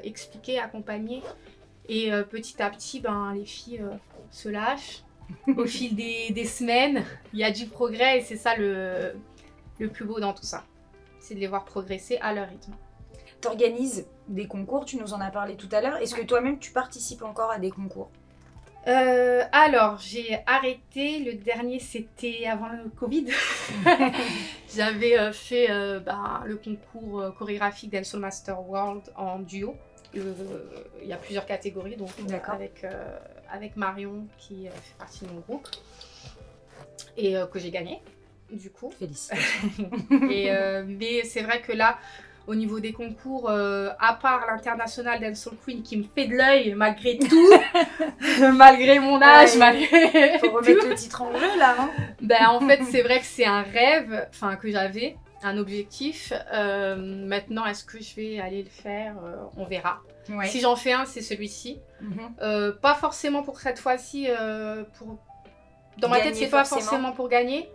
expliquer, 0.02 0.59
accompagner. 0.59 1.23
Et 1.88 2.11
petit 2.30 2.61
à 2.62 2.71
petit, 2.71 3.00
ben, 3.00 3.33
les 3.35 3.44
filles 3.44 3.85
se 4.30 4.49
lâchent. 4.49 5.02
Au 5.56 5.64
fil 5.66 5.94
des, 5.94 6.30
des 6.33 6.44
semaines, 6.44 7.02
il 7.32 7.39
y 7.39 7.45
a 7.45 7.50
du 7.50 7.67
progrès 7.67 8.19
et 8.19 8.21
c'est 8.21 8.36
ça 8.36 8.56
le, 8.56 9.15
le 9.78 9.89
plus 9.89 10.04
beau 10.04 10.21
dans 10.21 10.32
tout 10.34 10.45
ça. 10.45 10.65
C'est 11.19 11.34
de 11.34 11.41
les 11.41 11.47
voir 11.47 11.65
progresser 11.65 12.19
à 12.19 12.34
leur 12.34 12.49
rythme. 12.49 12.73
T'organises 13.40 14.06
des 14.28 14.47
concours, 14.47 14.84
tu 14.84 14.97
nous 14.97 15.12
en 15.12 15.20
as 15.20 15.30
parlé 15.30 15.56
tout 15.56 15.68
à 15.73 15.80
l'heure. 15.80 15.97
Est-ce 15.99 16.14
que 16.14 16.23
toi-même 16.23 16.58
tu 16.58 16.73
participes 16.73 17.23
encore 17.23 17.50
à 17.50 17.58
des 17.58 17.70
concours? 17.70 18.10
Euh, 18.86 19.42
alors, 19.52 19.99
j'ai 19.99 20.38
arrêté. 20.47 21.20
Le 21.20 21.34
dernier, 21.34 21.78
c'était 21.78 22.47
avant 22.47 22.68
le 22.68 22.90
Covid. 22.90 23.26
J'avais 24.75 25.18
euh, 25.18 25.32
fait 25.32 25.70
euh, 25.70 26.00
ben, 26.00 26.42
le 26.44 26.56
concours 26.56 27.34
chorégraphique 27.38 27.90
Dancehall 27.90 28.20
Master 28.20 28.60
World 28.68 29.02
en 29.16 29.38
duo. 29.38 29.75
Il 30.14 30.23
y 31.08 31.12
a 31.12 31.16
plusieurs 31.16 31.44
catégories, 31.44 31.97
donc 31.97 32.10
avec, 32.47 32.86
avec 33.50 33.76
Marion 33.76 34.28
qui 34.38 34.66
fait 34.66 34.94
partie 34.97 35.25
de 35.25 35.30
mon 35.32 35.40
groupe 35.40 35.66
et 37.16 37.34
que 37.50 37.58
j'ai 37.58 37.73
gagné 37.73 38.00
du 38.49 38.70
coup. 38.70 38.92
Félicitations. 38.97 39.90
Et, 40.30 40.52
mais 40.86 41.25
c'est 41.25 41.42
vrai 41.42 41.62
que 41.62 41.73
là, 41.73 41.99
au 42.47 42.54
niveau 42.54 42.78
des 42.80 42.93
concours, 42.93 43.49
euh, 43.49 43.91
à 43.99 44.15
part 44.15 44.47
l'international 44.47 45.21
Dancehall 45.21 45.54
Queen 45.65 45.83
qui 45.83 45.97
me 45.97 46.04
fait 46.15 46.26
de 46.26 46.35
l'œil 46.37 46.75
malgré 46.75 47.19
tout, 47.19 47.50
malgré 48.54 48.99
mon 48.99 49.21
âge, 49.23 49.52
Ouais. 49.52 49.59
malgré 49.59 50.39
Faut 50.39 50.50
remettre 50.50 50.87
le 50.89 50.95
titre 50.95 51.23
en 51.23 51.33
jeu 51.35 51.59
là. 51.59 51.75
Hein 51.78 51.91
ben, 52.21 52.47
en 52.49 52.61
fait, 52.61 52.83
c'est 52.91 53.02
vrai 53.02 53.19
que 53.21 53.25
c'est 53.26 53.47
un 53.47 53.63
rêve, 53.63 54.26
enfin 54.30 54.57
que 54.57 54.71
j'avais, 54.71 55.17
un 55.43 55.57
objectif. 55.59 56.33
Euh, 56.52 56.97
maintenant, 56.97 57.65
est-ce 57.67 57.85
que 57.85 58.02
je 58.02 58.15
vais 58.17 58.41
aller 58.41 58.63
le 58.63 58.71
faire 58.71 59.15
Euh, 59.25 59.37
On 59.57 59.65
verra. 59.65 60.00
ouais. 60.28 60.47
Si 60.47 60.61
j'en 60.61 60.76
fais 60.76 60.93
un, 60.93 61.04
c'est 61.07 61.23
celui-ci. 61.23 61.80
Mhm. 62.00 62.75
Pas 62.83 62.95
forcément 62.95 63.43
pour 63.43 63.61
cette 63.61 63.78
fois-ci. 63.78 64.28
pour... 64.99 65.19
Dans 65.99 66.09
ma 66.09 66.21
tête, 66.21 66.35
c'est 66.37 66.49
pas 66.49 66.65
forcément 66.65 67.13
pour 67.13 67.28
gagner. 67.28 67.69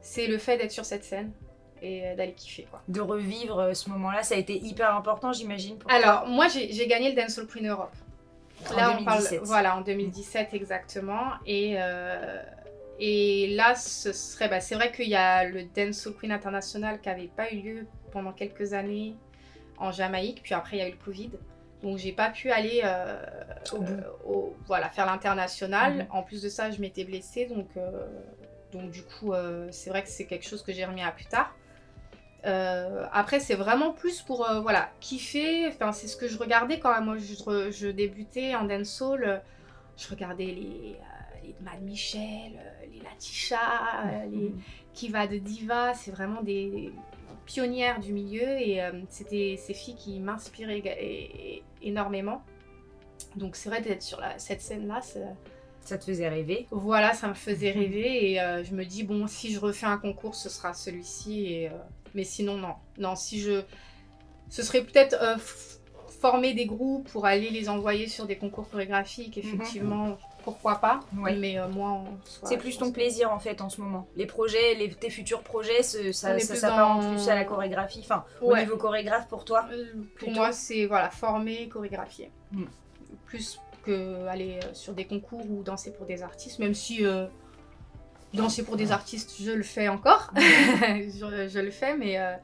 C'est 0.00 0.26
le 0.26 0.38
fait 0.38 0.56
d'être 0.56 0.70
sur 0.72 0.84
cette 0.84 1.04
scène 1.04 1.32
et 1.82 2.06
euh, 2.06 2.14
d'aller 2.16 2.32
kiffer 2.32 2.66
quoi. 2.70 2.82
De 2.88 3.00
revivre 3.00 3.58
euh, 3.60 3.74
ce 3.74 3.88
moment-là, 3.90 4.22
ça 4.22 4.34
a 4.34 4.38
été 4.38 4.56
hyper 4.58 4.94
important, 4.94 5.32
j'imagine. 5.32 5.76
pour 5.78 5.90
Alors, 5.90 6.26
moi, 6.26 6.46
j'ai 6.48 6.86
gagné 6.86 7.10
le 7.14 7.20
Dancehall 7.20 7.46
Queen 7.46 7.68
Europe. 7.68 7.92
Là, 8.76 8.90
en 8.90 9.00
on 9.00 9.04
parle, 9.04 9.18
2017. 9.18 9.40
voilà, 9.44 9.76
en 9.76 9.80
2017 9.82 10.52
exactement. 10.54 11.22
Et, 11.46 11.76
euh, 11.78 12.42
et 12.98 13.54
là, 13.54 13.74
ce 13.76 14.12
serait, 14.12 14.48
bah, 14.48 14.60
c'est 14.60 14.74
vrai 14.74 14.90
qu'il 14.90 15.08
y 15.08 15.14
a 15.14 15.44
le 15.44 15.62
Dancehall 15.64 16.14
Queen 16.14 16.32
International 16.32 17.00
qui 17.00 17.08
n'avait 17.08 17.28
pas 17.28 17.52
eu 17.52 17.56
lieu 17.60 17.86
pendant 18.10 18.32
quelques 18.32 18.72
années 18.72 19.14
en 19.78 19.92
Jamaïque. 19.92 20.42
Puis 20.42 20.54
après, 20.54 20.76
il 20.76 20.80
y 20.80 20.82
a 20.82 20.88
eu 20.88 20.92
le 20.92 21.04
Covid. 21.04 21.30
Donc, 21.84 21.98
j'ai 21.98 22.10
pas 22.10 22.30
pu 22.30 22.50
aller 22.50 22.80
euh, 22.82 23.22
Au 23.72 23.78
bout. 23.78 23.92
euh, 23.92 24.00
au- 24.26 24.56
voilà, 24.66 24.88
faire 24.90 25.06
l'international. 25.06 25.94
Mhm. 25.94 26.06
En 26.10 26.22
plus 26.24 26.42
de 26.42 26.48
ça, 26.48 26.72
je 26.72 26.80
m'étais 26.80 27.04
blessée. 27.04 27.46
Donc, 27.46 27.68
euh, 27.76 27.90
donc 28.72 28.90
du 28.90 29.02
coup, 29.04 29.32
euh, 29.32 29.68
c'est 29.70 29.88
vrai 29.90 30.02
que 30.02 30.08
c'est 30.08 30.24
quelque 30.26 30.46
chose 30.46 30.64
que 30.64 30.72
j'ai 30.72 30.84
remis 30.84 31.02
à 31.02 31.12
plus 31.12 31.26
tard. 31.26 31.54
Euh, 32.46 33.04
après, 33.12 33.40
c'est 33.40 33.54
vraiment 33.56 33.92
plus 33.92 34.22
pour 34.22 34.48
euh, 34.48 34.60
voilà, 34.60 34.90
kiffer. 35.00 35.66
Enfin, 35.68 35.92
c'est 35.92 36.06
ce 36.06 36.16
que 36.16 36.28
je 36.28 36.38
regardais 36.38 36.78
quand 36.78 37.00
moi 37.02 37.16
je, 37.18 37.90
débutais 37.90 38.54
en 38.54 38.64
dancehall. 38.64 39.24
euh, 39.24 39.38
Je 39.96 40.08
regardais 40.08 40.44
les, 40.46 40.96
euh, 41.00 41.46
les 41.46 41.54
Mad 41.62 41.82
Michel, 41.82 42.52
les 42.92 43.00
Latisha, 43.00 43.58
euh, 44.06 44.26
les. 44.30 44.52
Kiva 44.94 45.26
de 45.26 45.38
Diva. 45.38 45.94
C'est 45.94 46.10
vraiment 46.12 46.42
des 46.42 46.92
pionnières 47.46 47.98
du 48.00 48.12
milieu 48.12 48.42
et 48.60 48.80
c'était 49.08 49.56
ces 49.58 49.72
filles 49.74 49.94
qui 49.96 50.18
m'inspiraient 50.20 51.62
énormément. 51.82 52.42
Donc 53.36 53.56
c'est 53.56 53.68
vrai 53.68 53.80
d'être 53.80 54.02
sur 54.02 54.20
la- 54.20 54.38
cette 54.38 54.60
scène-là, 54.60 55.00
Ça 55.80 55.96
te 55.98 56.04
faisait 56.04 56.28
rêver. 56.28 56.66
voilà, 56.70 57.14
ça 57.14 57.28
me 57.28 57.34
faisait 57.34 57.70
rêver 57.70 58.32
et 58.32 58.64
je 58.64 58.74
me 58.74 58.84
dis 58.84 59.02
bon, 59.04 59.26
si 59.26 59.52
je 59.52 59.60
refais 59.60 59.86
un 59.86 59.98
concours, 59.98 60.34
ce 60.34 60.48
sera 60.48 60.74
celui-ci. 60.74 61.46
Et, 61.46 61.70
mais 62.14 62.24
sinon, 62.24 62.56
non. 62.56 62.74
Non, 62.98 63.14
si 63.16 63.40
je. 63.40 63.62
Ce 64.50 64.62
serait 64.62 64.82
peut-être 64.82 65.14
euh, 65.20 65.36
former 66.20 66.54
des 66.54 66.66
groupes 66.66 67.08
pour 67.10 67.26
aller 67.26 67.50
les 67.50 67.68
envoyer 67.68 68.08
sur 68.08 68.26
des 68.26 68.36
concours 68.36 68.68
chorégraphiques, 68.68 69.36
effectivement, 69.38 70.16
pourquoi 70.42 70.76
pas. 70.76 71.00
Ouais. 71.16 71.36
Mais 71.36 71.58
euh, 71.58 71.68
moi, 71.68 72.02
C'est 72.44 72.56
plus 72.56 72.78
ton 72.78 72.88
que- 72.88 72.94
plaisir 72.94 73.30
en 73.30 73.38
fait 73.38 73.60
en 73.60 73.68
ce 73.68 73.80
moment. 73.80 74.08
Les 74.16 74.26
projets, 74.26 74.74
les, 74.74 74.90
tes 74.90 75.10
futurs 75.10 75.42
projets, 75.42 75.82
ça, 75.82 76.12
ça 76.12 76.34
plus 76.34 76.46
s'apparente 76.46 77.02
dans- 77.02 77.10
plus 77.12 77.28
à 77.28 77.34
la 77.34 77.44
chorégraphie. 77.44 78.00
Enfin, 78.02 78.24
au 78.40 78.56
niveau 78.56 78.76
chorégraphe 78.76 79.28
pour 79.28 79.44
toi. 79.44 79.66
Euh, 79.70 79.84
Pour 80.18 80.30
moi, 80.30 80.52
c'est 80.52 80.86
voilà, 80.86 81.10
former, 81.10 81.68
chorégraphier. 81.68 82.30
Mm. 82.52 82.64
Plus 83.26 83.60
que 83.84 84.26
aller 84.26 84.58
sur 84.72 84.94
des 84.94 85.04
concours 85.04 85.44
ou 85.50 85.62
danser 85.62 85.92
pour 85.92 86.06
des 86.06 86.22
artistes, 86.22 86.58
même 86.58 86.74
si 86.74 87.04
euh, 87.04 87.26
danser 88.34 88.64
pour 88.64 88.76
des 88.76 88.92
artistes, 88.92 89.34
je 89.40 89.50
le 89.50 89.62
fais 89.62 89.88
encore. 89.88 90.32
je, 90.36 91.48
je 91.50 91.58
le 91.58 91.70
fais, 91.70 91.96
mais 91.96 92.18
euh, 92.18 92.34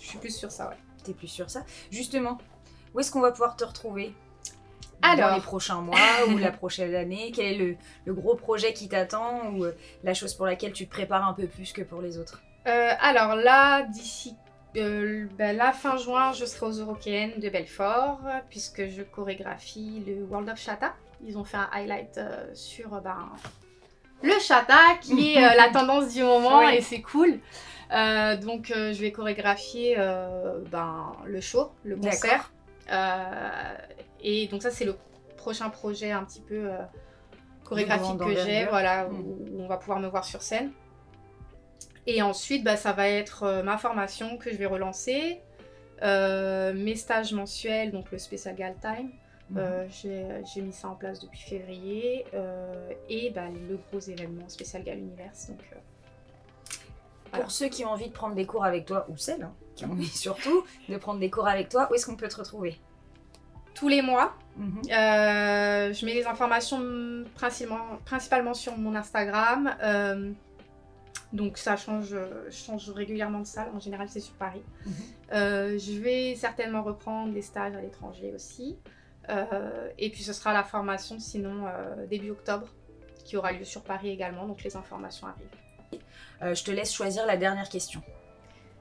je 0.00 0.06
suis 0.06 0.18
plus 0.18 0.34
sur 0.34 0.50
ça, 0.50 0.68
ouais. 0.68 0.76
T'es 1.04 1.12
plus 1.12 1.28
sur 1.28 1.48
ça. 1.48 1.64
Justement, 1.90 2.38
où 2.94 3.00
est-ce 3.00 3.10
qu'on 3.10 3.20
va 3.20 3.30
pouvoir 3.30 3.56
te 3.56 3.64
retrouver? 3.64 4.14
Alors. 5.00 5.30
Dans 5.30 5.36
les 5.36 5.42
prochains 5.42 5.80
mois 5.80 5.96
ou 6.28 6.38
la 6.38 6.50
prochaine 6.50 6.94
année? 6.94 7.30
Quel 7.34 7.46
est 7.46 7.56
le, 7.56 7.76
le 8.04 8.14
gros 8.14 8.34
projet 8.34 8.72
qui 8.72 8.88
t'attend 8.88 9.50
ou 9.52 9.64
euh, 9.64 9.72
la 10.02 10.12
chose 10.12 10.34
pour 10.34 10.46
laquelle 10.46 10.72
tu 10.72 10.86
te 10.86 10.90
prépares 10.90 11.26
un 11.28 11.34
peu 11.34 11.46
plus 11.46 11.72
que 11.72 11.82
pour 11.82 12.02
les 12.02 12.18
autres? 12.18 12.42
Euh, 12.66 12.90
alors 13.00 13.36
là, 13.36 13.82
d'ici 13.82 14.34
euh, 14.76 15.26
ben 15.38 15.56
là, 15.56 15.72
fin 15.72 15.96
juin, 15.96 16.32
je 16.32 16.44
serai 16.44 16.66
aux 16.66 16.72
Européennes 16.72 17.40
de 17.40 17.48
Belfort, 17.48 18.20
puisque 18.50 18.88
je 18.88 19.02
chorégraphie 19.02 20.02
le 20.06 20.24
World 20.24 20.48
of 20.48 20.60
Chata. 20.60 20.94
Ils 21.24 21.38
ont 21.38 21.44
fait 21.44 21.56
un 21.56 21.68
highlight 21.72 22.18
euh, 22.18 22.46
sur 22.54 23.00
ben, 23.00 23.30
le 24.22 24.38
chata 24.40 24.96
qui 25.00 25.34
est 25.34 25.44
euh, 25.44 25.54
la 25.56 25.68
tendance 25.70 26.12
du 26.14 26.22
moment 26.22 26.60
Oui. 26.60 26.76
et 26.76 26.80
c'est 26.80 27.00
cool. 27.02 27.38
Euh, 27.92 28.36
donc 28.36 28.70
euh, 28.70 28.92
je 28.92 29.00
vais 29.00 29.12
chorégraphier 29.12 29.96
ben, 30.70 31.12
le 31.24 31.40
show, 31.40 31.70
le 31.84 31.96
concert. 31.96 32.52
Et 34.20 34.46
donc 34.48 34.62
ça 34.62 34.70
c'est 34.70 34.84
le 34.84 34.96
prochain 35.36 35.70
projet 35.70 36.10
un 36.10 36.24
petit 36.24 36.40
peu 36.40 36.68
chorégraphique 37.64 38.18
que 38.18 38.34
j'ai, 38.44 38.66
voilà, 38.66 39.04
Mm. 39.04 39.20
où, 39.20 39.46
où 39.52 39.62
on 39.62 39.68
va 39.68 39.76
pouvoir 39.76 40.00
me 40.00 40.08
voir 40.08 40.24
sur 40.24 40.42
scène. 40.42 40.72
Et 42.06 42.22
ensuite, 42.22 42.64
bah, 42.64 42.76
ça 42.76 42.92
va 42.92 43.06
être 43.08 43.62
ma 43.62 43.76
formation 43.76 44.38
que 44.38 44.50
je 44.50 44.56
vais 44.56 44.66
relancer, 44.66 45.40
mes 46.02 46.94
stages 46.96 47.32
mensuels, 47.32 47.92
donc 47.92 48.10
le 48.10 48.18
Special 48.18 48.54
Gal 48.54 48.74
Time. 48.80 49.10
Mhm. 49.50 49.58
Euh, 49.58 49.86
j'ai 49.88 50.26
j'ai 50.52 50.60
mis 50.60 50.72
ça 50.72 50.88
en 50.88 50.94
place 50.94 51.20
depuis 51.20 51.40
février. 51.40 52.24
euh, 52.34 52.92
et 53.08 53.30
bah, 53.30 53.48
le 53.48 53.78
gros 53.90 54.00
événement 54.00 54.48
Special 54.48 54.82
Gal 54.84 54.98
Universe. 54.98 55.48
Donc, 55.48 55.60
euh, 55.72 55.76
voilà. 57.30 57.44
Pour 57.44 57.50
ceux 57.52 57.68
qui 57.68 57.84
ont 57.84 57.90
envie 57.90 58.08
de 58.08 58.12
prendre 58.12 58.34
des 58.34 58.46
cours 58.46 58.64
avec 58.64 58.84
toi, 58.86 59.06
ou 59.08 59.16
celles 59.16 59.42
hein, 59.42 59.54
qui 59.76 59.84
ont 59.86 59.92
envie 59.92 60.06
surtout 60.26 60.64
de 60.88 60.96
prendre 60.96 61.20
des 61.20 61.30
cours 61.30 61.48
avec 61.48 61.68
toi, 61.68 61.88
où 61.90 61.94
est-ce 61.94 62.06
qu'on 62.06 62.16
peut 62.16 62.28
te 62.28 62.36
retrouver? 62.36 62.78
Tous 63.74 63.88
les 63.88 64.02
mois, 64.02 64.34
Mhm. 64.56 64.80
je 64.88 66.04
mets 66.04 66.14
les 66.14 66.26
informations 66.26 67.24
principalement, 67.36 67.98
principalement 68.04 68.54
sur 68.54 68.76
mon 68.76 68.94
Instagram. 68.96 69.74
donc 71.32 71.58
ça 71.58 71.76
change, 71.76 72.16
change 72.50 72.90
régulièrement 72.90 73.40
de 73.40 73.46
salle. 73.46 73.68
En 73.74 73.78
général, 73.80 74.08
c'est 74.08 74.20
sur 74.20 74.34
Paris. 74.34 74.62
Mhm. 74.86 74.92
Euh, 75.34 75.78
je 75.78 75.92
vais 76.00 76.34
certainement 76.34 76.82
reprendre 76.82 77.32
des 77.34 77.42
stages 77.42 77.76
à 77.76 77.80
l'étranger 77.80 78.32
aussi. 78.34 78.78
Euh, 79.28 79.90
et 79.98 80.10
puis 80.10 80.22
ce 80.22 80.32
sera 80.32 80.52
la 80.52 80.64
formation 80.64 81.18
sinon 81.18 81.66
euh, 81.66 82.06
début 82.06 82.30
octobre 82.30 82.66
qui 83.24 83.36
aura 83.36 83.52
lieu 83.52 83.64
sur 83.64 83.82
Paris 83.82 84.08
également. 84.10 84.46
Donc 84.46 84.62
les 84.62 84.74
informations 84.76 85.26
arrivent. 85.26 86.00
Euh, 86.42 86.54
je 86.54 86.64
te 86.64 86.70
laisse 86.70 86.92
choisir 86.92 87.26
la 87.26 87.36
dernière 87.36 87.68
question. 87.68 88.02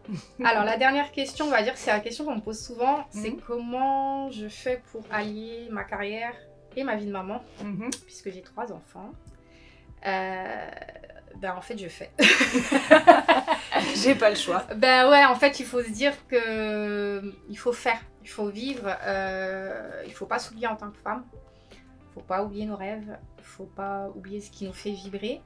Alors 0.45 0.63
la 0.63 0.77
dernière 0.77 1.12
question, 1.12 1.45
on 1.47 1.49
va 1.51 1.63
dire 1.63 1.73
que 1.73 1.79
c'est 1.79 1.91
la 1.91 1.99
question 1.99 2.23
qu'on 2.25 2.36
me 2.36 2.41
pose 2.41 2.60
souvent. 2.60 3.05
C'est 3.10 3.31
Mhm. 3.31 3.41
comment 3.41 4.31
je 4.31 4.47
fais 4.47 4.81
pour 4.91 5.03
allier 5.12 5.67
ma 5.69 5.83
carrière 5.83 6.33
et 6.77 6.83
ma 6.83 6.95
vie 6.95 7.07
de 7.07 7.12
maman 7.12 7.43
Mhm. 7.63 7.89
puisque 8.05 8.31
j'ai 8.31 8.41
trois 8.41 8.71
enfants. 8.71 9.12
Euh, 10.05 10.69
ben 11.41 11.54
en 11.56 11.62
fait 11.62 11.78
je 11.78 11.88
fais. 11.88 12.12
J'ai 13.95 14.15
pas 14.15 14.30
le 14.30 14.36
choix. 14.36 14.63
ben 14.76 15.10
ouais 15.10 15.26
en 15.26 15.36
fait 15.36 15.60
il 15.60 15.65
faut 15.65 15.82
se 15.82 15.89
dire 15.89 16.13
que 16.28 17.34
il 17.50 17.58
faut 17.58 17.73
faire, 17.73 18.00
il 18.23 18.30
faut 18.30 18.50
vivre, 18.50 18.95
euh, 19.06 20.04
il 20.06 20.13
faut 20.13 20.26
pas 20.26 20.39
s'oublier 20.39 20.67
en 20.67 20.76
tant 20.76 20.89
que 20.91 20.97
femme, 20.97 21.23
faut 22.13 22.21
pas 22.21 22.43
oublier 22.43 22.65
nos 22.65 22.76
rêves, 22.76 23.17
faut 23.41 23.65
pas 23.65 24.08
oublier 24.15 24.41
ce 24.41 24.50
qui 24.52 24.65
nous 24.65 24.73
fait 24.73 24.91
vibrer. 24.91 25.41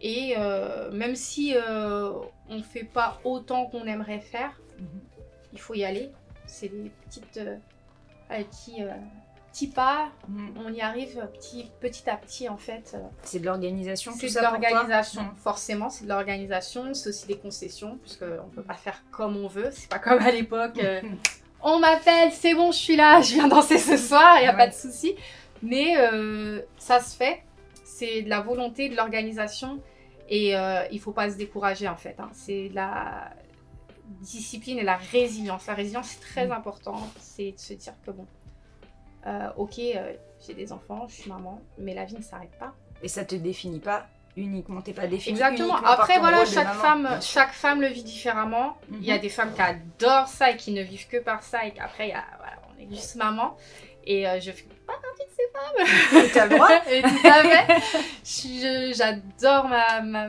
Et 0.00 0.34
euh, 0.38 0.90
même 0.92 1.16
si 1.16 1.56
euh, 1.56 2.12
on 2.48 2.62
fait 2.62 2.84
pas 2.84 3.18
autant 3.24 3.66
qu'on 3.66 3.84
aimerait 3.84 4.20
faire, 4.20 4.52
Mhm. 4.78 5.00
il 5.52 5.60
faut 5.60 5.74
y 5.74 5.84
aller. 5.84 6.12
C'est 6.46 6.68
des 6.68 6.90
petites 7.04 7.36
euh, 7.38 7.56
euh, 8.30 8.92
petits, 9.58 9.66
pas, 9.74 10.08
on 10.56 10.72
y 10.72 10.80
arrive 10.80 11.28
petit, 11.32 11.70
petit 11.80 12.08
à 12.08 12.16
petit 12.16 12.48
en 12.48 12.56
fait. 12.56 12.96
C'est 13.22 13.40
de 13.40 13.46
l'organisation, 13.46 14.12
tout 14.12 14.18
C'est 14.28 14.34
de 14.38 14.40
l'organisation, 14.42 15.22
forcément, 15.36 15.90
c'est 15.90 16.04
de 16.04 16.08
l'organisation, 16.08 16.94
c'est 16.94 17.08
aussi 17.08 17.26
des 17.26 17.38
concessions, 17.38 17.98
puisqu'on 17.98 18.26
ne 18.26 18.50
peut 18.54 18.62
pas 18.62 18.74
faire 18.74 19.02
comme 19.10 19.36
on 19.36 19.48
veut, 19.48 19.70
c'est 19.72 19.88
pas 19.88 19.98
comme 19.98 20.18
à 20.20 20.30
l'époque, 20.30 20.78
euh, 20.78 21.00
on 21.62 21.78
m'appelle, 21.80 22.30
c'est 22.32 22.54
bon, 22.54 22.70
je 22.72 22.78
suis 22.78 22.96
là, 22.96 23.20
je 23.20 23.34
viens 23.34 23.48
danser 23.48 23.78
ce 23.78 23.96
soir, 23.96 24.36
il 24.38 24.42
n'y 24.42 24.46
a 24.48 24.52
Ouais. 24.52 24.56
pas 24.56 24.68
de 24.68 24.74
souci. 24.74 25.14
Mais 25.62 25.96
euh, 25.98 26.62
ça 26.78 27.00
se 27.00 27.16
fait, 27.16 27.42
c'est 27.84 28.22
de 28.22 28.28
la 28.28 28.40
volonté, 28.40 28.88
de 28.88 28.94
l'organisation, 28.96 29.80
et 30.28 30.56
euh, 30.56 30.84
il 30.92 31.00
faut 31.00 31.12
pas 31.12 31.30
se 31.30 31.36
décourager 31.36 31.88
en 31.88 31.96
fait. 31.96 32.14
hein. 32.20 32.30
C'est 32.32 32.68
de 32.68 32.74
la 32.76 33.30
discipline 34.20 34.78
et 34.78 34.84
la 34.84 34.96
résilience. 34.96 35.66
La 35.66 35.74
résilience, 35.74 36.06
c'est 36.08 36.20
très 36.20 36.46
Mhm. 36.46 36.52
important, 36.52 36.96
c'est 37.18 37.52
de 37.52 37.58
se 37.58 37.74
dire 37.74 37.94
que 38.06 38.10
bon, 38.10 38.26
euh, 39.26 39.48
ok, 39.56 39.78
euh, 39.78 40.12
j'ai 40.46 40.54
des 40.54 40.72
enfants, 40.72 41.06
je 41.08 41.14
suis 41.14 41.30
maman, 41.30 41.60
mais 41.78 41.94
la 41.94 42.04
vie 42.04 42.16
ne 42.16 42.22
s'arrête 42.22 42.56
pas. 42.58 42.72
Et 43.02 43.08
ça 43.08 43.24
te 43.24 43.34
définit 43.34 43.80
pas 43.80 44.06
uniquement, 44.36 44.80
t'es 44.82 44.92
pas 44.92 45.06
définie 45.08 45.34
Exactement. 45.36 45.70
uniquement 45.70 45.88
Après, 45.90 46.18
voilà, 46.20 46.44
chaque 46.44 46.72
femme, 46.74 47.08
chaque 47.20 47.52
femme 47.52 47.80
le 47.80 47.88
vit 47.88 48.04
différemment. 48.04 48.76
Il 48.92 49.04
y 49.04 49.10
a 49.10 49.16
Mhm. 49.16 49.20
des 49.20 49.28
femmes 49.28 49.52
qui 49.52 49.60
adorent 49.62 50.28
ça 50.28 50.50
et 50.52 50.56
qui 50.56 50.70
ne 50.72 50.82
vivent 50.82 51.08
que 51.08 51.16
par 51.18 51.42
ça 51.42 51.64
et 51.66 51.72
qu'après, 51.72 52.06
il 52.06 52.10
y 52.10 52.14
a, 52.14 52.24
voilà, 52.38 52.52
on 52.72 52.80
est 52.80 52.88
juste 52.94 53.16
maman. 53.16 53.56
Et 54.04 54.28
euh, 54.28 54.38
je 54.40 54.52
fais 54.52 54.66
pas 54.86 54.94
partie 54.94 55.24
de 55.24 56.30
ces 56.30 56.38
femmes. 56.38 56.48
Droit 56.50 56.68
tout 57.02 57.26
à 57.26 57.42
fait. 57.42 57.82
Je- 58.24 58.92
J'adore 58.96 59.68
ma, 59.68 60.00
ma- 60.02 60.28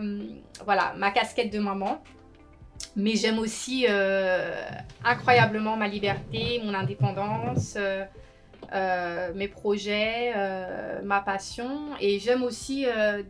voilà, 0.65 0.93
ma 0.97 1.11
casquette 1.11 1.51
de 1.53 1.59
maman. 1.59 2.01
Mais 2.95 3.15
j'aime 3.15 3.37
aussi 3.39 3.85
euh, 3.87 4.59
incroyablement 5.05 5.77
ma 5.77 5.87
liberté, 5.87 6.59
mon 6.63 6.73
indépendance, 6.73 7.75
euh, 8.73 9.31
mes 9.33 9.47
projets, 9.47 10.31
euh, 10.35 11.01
ma 11.03 11.21
passion. 11.21 11.69
Et 11.99 12.19
j'aime 12.19 12.43
aussi 12.43 12.85
euh, 12.87 13.23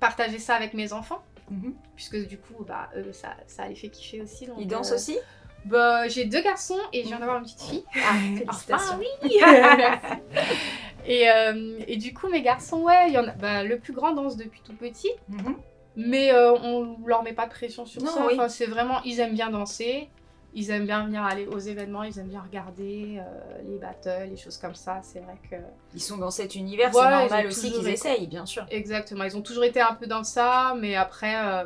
partager 0.00 0.38
ça 0.38 0.54
avec 0.54 0.74
mes 0.74 0.92
enfants 0.92 1.22
Mhm. 1.50 1.74
puisque 1.96 2.26
du 2.28 2.38
coup, 2.38 2.64
bah, 2.66 2.88
eux, 2.96 3.12
ça, 3.12 3.36
ça 3.46 3.66
les 3.68 3.74
fait 3.74 3.88
kiffer 3.90 4.22
aussi. 4.22 4.46
donc, 4.46 4.56
Ils 4.58 4.66
dansent 4.66 4.92
euh, 4.92 4.94
aussi? 4.96 5.18
bah, 5.66 6.08
J'ai 6.08 6.24
deux 6.24 6.40
garçons 6.40 6.78
et 6.92 7.02
je 7.02 7.08
viens 7.08 7.18
d'avoir 7.18 7.38
une 7.38 7.44
petite 7.44 7.60
fille. 7.60 7.84
Ah, 7.96 7.98
Enfin, 8.32 8.38
félicitations. 8.38 8.98
oui 8.98 9.40
et, 11.06 11.28
euh, 11.30 11.78
et 11.86 11.96
du 11.96 12.14
coup, 12.14 12.28
mes 12.28 12.42
garçons, 12.42 12.82
ouais, 12.82 13.08
il 13.08 13.14
y 13.14 13.18
en 13.18 13.26
a, 13.26 13.32
bah, 13.32 13.64
le 13.64 13.78
plus 13.78 13.92
grand 13.92 14.12
danse 14.12 14.36
depuis 14.36 14.60
tout 14.64 14.74
petit, 14.74 15.10
Mhm. 15.28 15.56
mais 15.96 16.32
euh, 16.32 16.52
on 16.54 16.96
leur 17.06 17.22
met 17.22 17.32
pas 17.32 17.46
de 17.46 17.50
pression 17.50 17.84
sur 17.86 18.02
Non, 18.02 18.08
ça. 18.10 18.24
oui. 18.26 18.34
Enfin, 18.34 18.48
c'est 18.48 18.66
vraiment, 18.66 19.02
ils 19.04 19.20
aiment 19.20 19.34
bien 19.34 19.50
danser. 19.50 20.08
Ils 20.54 20.70
aiment 20.70 20.84
bien 20.84 21.04
venir 21.06 21.22
aller 21.24 21.46
aux 21.46 21.58
événements, 21.58 22.02
ils 22.02 22.18
aiment 22.18 22.28
bien 22.28 22.42
regarder 22.42 23.18
euh, 23.18 23.58
les 23.66 23.78
battles, 23.78 24.28
les 24.28 24.36
choses 24.36 24.58
comme 24.58 24.74
ça. 24.74 25.00
C'est 25.02 25.20
vrai 25.20 25.36
que 25.50 25.56
Ils 25.94 26.00
sont 26.02 26.18
dans 26.18 26.30
cet 26.30 26.54
univers, 26.54 26.92
c'est 26.92 27.00
normal 27.10 27.46
aussi 27.46 27.70
qu'ils 27.72 27.80
été- 27.80 27.92
essayent, 27.92 28.26
bien 28.26 28.44
sûr. 28.44 28.66
Exactement, 28.70 29.24
ils 29.24 29.34
ont 29.36 29.40
toujours 29.42 29.64
été 29.64 29.80
un 29.80 29.94
peu 29.94 30.06
dans 30.06 30.24
ça, 30.24 30.74
mais 30.78 30.94
après, 30.94 31.34
euh, 31.42 31.64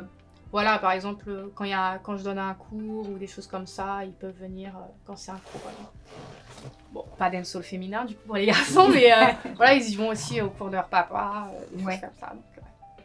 voilà, 0.53 0.79
par 0.79 0.91
exemple, 0.93 1.49
quand, 1.53 1.65
y 1.65 1.73
a, 1.73 1.97
quand 1.99 2.15
je 2.15 2.23
donne 2.23 2.39
un 2.39 2.53
cours 2.53 3.09
ou 3.09 3.17
des 3.17 3.27
choses 3.27 3.47
comme 3.47 3.67
ça, 3.67 4.05
ils 4.05 4.13
peuvent 4.13 4.37
venir 4.39 4.69
euh, 4.77 4.81
quand 5.05 5.17
c'est 5.17 5.31
un 5.31 5.39
cours. 5.51 5.61
bon, 6.93 7.03
pas 7.17 7.29
dancehall 7.29 7.63
féminin 7.63 8.05
du 8.05 8.15
coup 8.15 8.25
pour 8.27 8.35
les 8.37 8.45
garçons, 8.45 8.87
mais 8.87 9.09
voilà, 9.57 9.73
ils 9.73 9.89
y 9.89 9.95
vont 9.95 10.07
aussi 10.07 10.39
au 10.41 10.49
cours 10.49 10.67
de 10.67 10.75
leur 10.75 10.87
papa, 10.87 11.51
des 11.73 11.83
Ouais. 11.83 11.91
choses 11.93 12.01
comme 12.01 12.09
ça. 12.21 12.33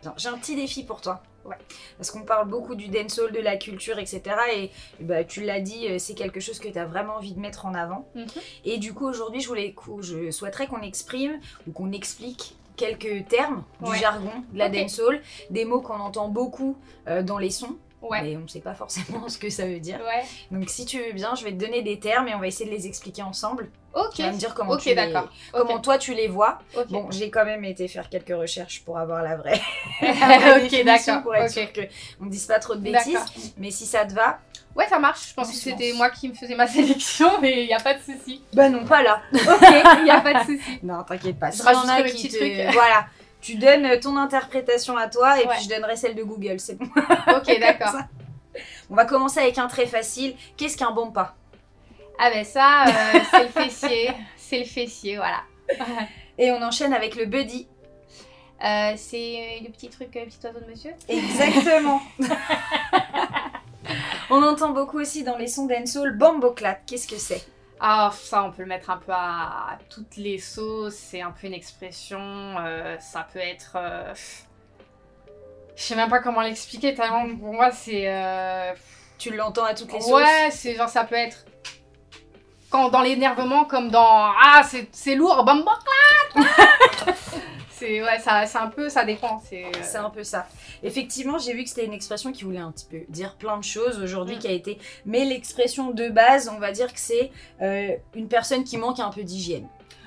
donc, 0.05 0.15
J'ai 0.17 0.29
un 0.29 0.39
petit 0.39 0.55
défi 0.55 0.85
pour 0.85 1.01
toi. 1.01 1.21
Ouais. 1.45 1.57
Parce 1.97 2.11
qu'on 2.11 2.23
parle 2.23 2.49
beaucoup 2.49 2.75
du 2.75 2.89
dancehall, 2.89 3.33
de 3.33 3.41
la 3.41 3.57
culture, 3.57 3.99
etc. 3.99 4.23
Et 4.55 4.71
bah, 5.01 5.25
tu 5.25 5.43
l'as 5.43 5.61
dit, 5.61 5.89
euh, 5.89 5.99
c'est 5.99 6.15
quelque 6.15 6.39
chose 6.41 6.59
que 6.61 6.69
tu 6.69 6.79
as 6.79 6.85
vraiment 6.87 7.17
envie 7.17 7.33
de 7.33 7.41
mettre 7.41 7.67
en 7.67 7.75
avant. 7.75 8.07
Mhm. 8.15 8.27
Et 8.65 8.79
du 8.79 8.95
coup, 8.95 9.07
aujourd'hui, 9.09 9.41
je, 9.41 9.49
voulais, 9.49 9.75
je 10.01 10.31
souhaiterais 10.31 10.67
qu'on 10.69 10.83
exprime 10.83 11.41
ou 11.67 11.73
qu'on 11.73 11.91
explique 11.93 12.55
quelques 12.77 13.27
termes 13.29 13.65
du 13.83 13.91
Ouais. 13.91 13.99
jargon 13.99 14.31
de 14.53 14.59
la 14.59 14.67
Ok. 14.69 14.73
dancehall, 14.73 15.21
des 15.51 15.65
mots 15.65 15.81
qu'on 15.81 15.99
entend 16.01 16.29
beaucoup 16.29 16.77
euh, 17.09 17.23
dans 17.23 17.39
les 17.39 17.51
sons, 17.51 17.77
Ouais. 18.01 18.23
mais 18.23 18.37
on 18.37 18.41
ne 18.41 18.49
sait 18.49 18.61
pas 18.61 18.75
forcément 18.75 19.29
ce 19.29 19.37
que 19.39 19.51
ça 19.51 19.67
veut 19.67 19.79
dire. 19.81 20.01
Ouais. 20.01 20.25
Donc 20.57 20.71
si 20.71 20.85
tu 20.87 20.99
veux 20.99 21.13
bien, 21.13 21.35
je 21.35 21.45
vais 21.45 21.51
te 21.53 21.57
donner 21.59 21.83
des 21.83 21.99
termes 21.99 22.29
et 22.29 22.35
on 22.35 22.39
va 22.39 22.47
essayer 22.47 22.69
de 22.71 22.75
les 22.75 22.87
expliquer 22.87 23.23
ensemble. 23.23 23.69
Ok. 23.95 24.15
Tu 24.15 24.23
vas 24.23 24.33
me 24.33 24.37
dire 24.39 24.55
comment, 24.55 24.77
tu 24.77 24.89
les- 24.95 25.13
comment 25.53 25.79
toi 25.81 25.99
tu 25.99 26.15
les 26.15 26.29
vois. 26.29 26.59
Ok. 26.77 26.87
Bon, 26.89 27.11
j'ai 27.11 27.31
quand 27.31 27.45
même 27.45 27.65
été 27.65 27.89
faire 27.89 28.09
quelques 28.09 28.35
recherches 28.37 28.83
pour 28.85 28.99
avoir 28.99 29.23
la 29.23 29.37
vraie. 29.37 29.61
ok, 30.03 30.85
d'accord. 30.85 31.23
Pour 31.23 31.35
être 31.35 31.51
sûr 31.51 31.69
qu'on 31.73 32.25
ne 32.25 32.31
dise 32.31 32.47
pas 32.47 32.59
trop 32.59 32.75
de 32.75 32.81
bêtises. 32.81 33.53
Mais 33.59 33.71
si 33.71 33.87
ça 33.87 34.05
te 34.05 34.13
va, 34.15 34.39
Ouais, 34.75 34.89
ça 34.89 34.99
marche. 34.99 35.27
Je 35.29 35.33
On 35.37 35.43
pensais 35.43 35.53
que 35.53 35.59
c'était 35.59 35.93
moi 35.93 36.09
qui 36.09 36.31
me 36.31 36.35
faisais 36.35 36.55
ma 36.55 36.67
sélection, 36.79 37.29
mais 37.43 37.65
il 37.65 37.67
n'y 37.67 37.75
a 37.75 37.81
pas 37.81 37.93
de 37.93 38.01
souci. 38.01 38.43
bah 38.55 38.71
non, 38.71 38.87
pas 38.87 39.03
là. 39.03 39.21
Ok, 39.35 39.69
il 39.99 40.05
n'y 40.05 40.11
a 40.11 40.23
pas 40.23 40.33
de 40.33 40.39
souci. 40.47 40.79
Non, 40.83 41.03
t'inquiète 41.03 41.39
pas. 41.39 41.51
Je 41.51 41.63
rajouterai 41.63 42.11
qui 42.13 42.31
te- 42.31 42.37
trucs. 42.39 42.73
Voilà. 42.73 43.05
Tu 43.43 43.57
donnes 43.57 44.01
ton 44.01 44.17
interprétation 44.17 44.97
à 44.97 45.09
toi 45.09 45.39
et 45.39 45.47
Ouais. 45.47 45.55
puis 45.57 45.65
je 45.65 45.69
donnerai 45.69 45.95
celle 45.97 46.15
de 46.15 46.23
Google, 46.23 46.59
c'est 46.59 46.77
bon. 46.79 46.87
Ok, 47.37 47.55
d'accord. 47.61 47.97
On 48.89 48.95
va 48.95 49.05
commencer 49.05 49.41
avec 49.41 49.59
un 49.59 49.67
très 49.67 49.85
facile. 49.85 50.35
Qu'est-ce 50.57 50.79
qu'un 50.79 50.91
bon 50.93 51.11
pas? 51.11 51.35
Ah 52.19 52.31
ben 52.31 52.45
ça, 52.45 52.85
euh, 52.87 53.21
c'est 53.31 53.43
le 53.43 53.49
fessier. 53.49 54.11
C'est 54.37 54.59
le 54.61 54.65
fessier, 54.65 55.17
voilà. 55.17 55.43
Et 56.39 56.51
on 56.53 56.63
enchaîne 56.63 56.93
avec 56.93 57.15
le 57.17 57.27
buddy. 57.27 57.67
Euh, 58.65 58.93
c'est 58.97 59.61
le 59.65 59.71
petit 59.71 59.89
truc, 59.89 60.15
euh, 60.17 60.25
petit 60.25 60.39
oiseau 60.47 60.61
de 60.61 60.67
monsieur 60.71 60.93
Exactement. 61.09 62.01
on 64.31 64.43
entend 64.43 64.71
beaucoup 64.71 65.01
aussi 65.01 65.25
dans 65.25 65.37
les 65.37 65.49
sons 65.49 65.67
dancehall 65.67 66.17
Bamboclat. 66.17 66.75
Qu'est-ce 66.87 67.09
que 67.09 67.17
c'est? 67.17 67.45
Ah, 67.81 68.13
ça, 68.15 68.45
on 68.45 68.53
peut 68.53 68.63
le 68.63 68.69
mettre 68.69 68.91
un 68.91 68.99
peu 68.99 69.11
à, 69.13 69.73
à 69.73 69.79
toutes 69.91 70.17
les 70.17 70.39
sauces. 70.39 70.95
C'est 70.95 71.21
un 71.23 71.33
peu 71.33 71.49
une 71.49 71.55
expression. 71.55 72.21
euh, 72.21 72.97
ça 73.01 73.27
peut 73.33 73.41
être. 73.41 73.73
euh, 73.77 74.15
Je 75.75 75.83
sais 75.83 75.97
même 75.97 76.09
pas 76.09 76.21
comment 76.21 76.43
l'expliquer, 76.43 76.95
tellement 76.95 77.27
pour 77.37 77.53
moi, 77.55 77.73
c'est. 77.73 78.05
euh, 78.07 78.73
Tu 79.19 79.35
l'entends 79.35 79.65
à 79.65 79.75
toutes 79.75 79.93
les 79.93 80.01
sauces? 80.01 80.13
Ouais, 80.13 80.51
c'est 80.53 80.77
genre, 80.77 80.89
ça 80.89 81.03
peut 81.05 81.17
être. 81.17 81.45
Quand 82.73 82.89
dans 82.89 83.03
l'énervement, 83.03 83.65
comme 83.67 83.91
dans. 83.91 84.33
Ah, 84.43 84.63
c'est 84.67 84.89
c'est 84.93 85.15
lourd, 85.15 85.45
bam 85.45 85.63
C'est 87.71 88.01
ouais, 88.03 88.19
ça, 88.21 88.47
c'est 88.47 88.59
un 88.59 88.69
peu, 88.69 88.89
ça 88.89 89.05
dépend. 89.05 89.43
C'est, 89.49 89.65
euh, 89.65 89.69
C'est 89.83 89.99
un 89.99 90.09
peu 90.11 90.23
ça. 90.23 90.47
Effectivement, 90.85 91.37
j'ai 91.39 91.53
vu 91.53 91.65
que 91.65 91.69
c'était 91.69 91.85
une 91.85 91.93
expression 91.93 92.31
qui 92.31 92.45
voulait 92.45 92.61
un 92.61 92.71
petit 92.71 92.87
peu 92.89 92.99
dire 93.09 93.35
plein 93.35 93.57
de 93.59 93.65
choses 93.65 94.01
aujourd'hui, 94.01 94.37
Mm. 94.37 94.39
qui 94.39 94.47
a 94.49 94.53
été. 94.53 94.79
Mais 95.05 95.25
l'expression 95.25 95.91
de 95.91 96.09
base, 96.09 96.49
on 96.55 96.61
va 96.61 96.71
dire 96.71 96.93
que 96.93 96.99
c'est 97.01 97.33
euh, 97.61 97.91
une 98.15 98.29
personne 98.29 98.63
qui 98.63 98.77
manque 98.79 99.01
un 99.01 99.11
peu 99.11 99.23
d'hygiène. 99.25 99.67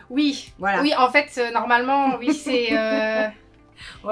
Oui, 0.10 0.54
Voilà. 0.58 0.82
oui, 0.82 0.94
en 0.98 1.10
fait, 1.12 1.30
euh, 1.38 1.52
normalement, 1.52 2.16
oui, 2.18 2.34
c'est. 2.34 2.68
euh, 2.72 3.28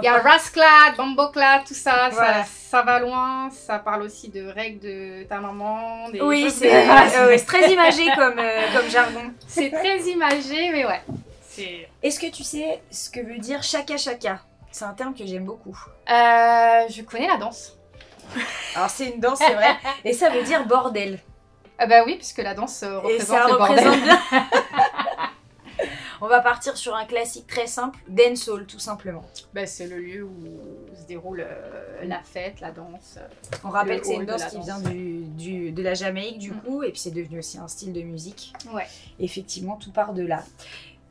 Il 0.01 0.03
y 0.03 0.07
a 0.07 0.17
Rasclad, 0.17 0.95
Bomboclad, 0.97 1.63
tout 1.65 1.73
ça, 1.73 2.09
Voilà. 2.11 2.43
ça, 2.43 2.49
ça 2.69 2.81
va 2.81 2.99
loin. 2.99 3.49
Ça 3.51 3.79
parle 3.79 4.01
aussi 4.03 4.29
de 4.29 4.47
règles 4.47 4.79
de 4.79 5.23
ta 5.23 5.39
maman. 5.39 6.09
des 6.09 6.21
Oui, 6.21 6.49
c'est 6.51 6.73
euh, 6.89 7.37
très 7.45 7.71
imagé 7.71 8.05
comme, 8.15 8.39
euh, 8.39 8.61
comme 8.75 8.89
jargon. 8.89 9.31
c'est 9.47 9.69
très 9.71 9.99
imagé, 10.01 10.69
mais 10.71 10.85
ouais. 10.85 11.01
C'est. 11.49 11.87
Est-ce 12.01 12.19
que 12.19 12.27
tu 12.31 12.43
sais 12.43 12.81
ce 12.89 13.09
que 13.09 13.19
veut 13.19 13.37
dire 13.37 13.61
chaka 13.63 13.97
chaka? 13.97 14.39
C'est 14.71 14.85
un 14.85 14.93
terme 14.93 15.13
que 15.13 15.23
j'aime 15.25 15.45
beaucoup. 15.45 15.77
Euh, 16.09 16.81
je 16.89 17.01
connais 17.03 17.27
la 17.27 17.37
danse. 17.37 17.77
Alors 18.75 18.89
c'est 18.89 19.09
une 19.09 19.19
danse, 19.19 19.37
c'est 19.39 19.53
vrai, 19.53 19.75
et 20.03 20.13
ça 20.13 20.29
veut 20.29 20.41
dire 20.43 20.65
bordel. 20.65 21.19
Ah 21.77 21.85
bah 21.85 22.03
oui, 22.05 22.15
puisque 22.15 22.39
la 22.39 22.53
danse 22.55 22.81
euh, 22.83 22.93
Et 22.93 22.95
représente 23.19 23.37
ça 23.37 23.47
le 23.47 23.57
bordel. 23.57 24.01
bien. 24.01 24.19
On 26.25 26.27
va 26.29 26.39
partir 26.39 26.77
sur 26.77 26.95
un 26.95 27.03
classique 27.03 27.47
très 27.47 27.67
simple, 27.67 27.99
dancehall 28.07 28.65
tout 28.65 28.79
simplement. 28.79 29.25
Bah, 29.53 29.65
c'est 29.65 29.87
le 29.87 29.97
lieu 29.97 30.23
où 30.23 30.95
se 30.97 31.05
déroule 31.05 31.41
euh, 31.45 32.05
la 32.05 32.21
fête, 32.23 32.61
la 32.61 32.71
danse. 32.71 33.19
On 33.65 33.69
rappelle 33.69 33.95
Le 33.95 33.99
que 33.99 34.07
c'est 34.07 34.13
une 34.15 34.25
danse 34.25 34.45
qui 34.45 34.55
danse. 34.55 34.65
vient 34.65 34.79
du, 34.79 35.25
du- 35.25 35.71
de 35.73 35.83
la 35.83 35.93
Jamaïque 35.95 36.37
du 36.39 36.51
Mm. 36.51 36.61
coup, 36.61 36.81
et 36.83 36.91
puis 36.91 36.99
c'est 37.01 37.11
devenu 37.11 37.39
aussi 37.39 37.57
un 37.57 37.67
style 37.67 37.91
de 37.91 38.01
musique. 38.03 38.53
Ouais. 38.71 38.87
Effectivement, 39.19 39.75
tout 39.75 39.91
part 39.91 40.13
de 40.13 40.25
là. 40.25 40.43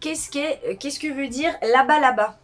Qu'est-ce 0.01 0.31
qu'est- 0.31 0.61
euh, 0.67 0.75
qu'est-ce 0.81 0.99
que 0.99 1.09
veut 1.13 1.29
dire 1.29 1.53
là-bas 1.61 2.01
là-bas? 2.01 2.39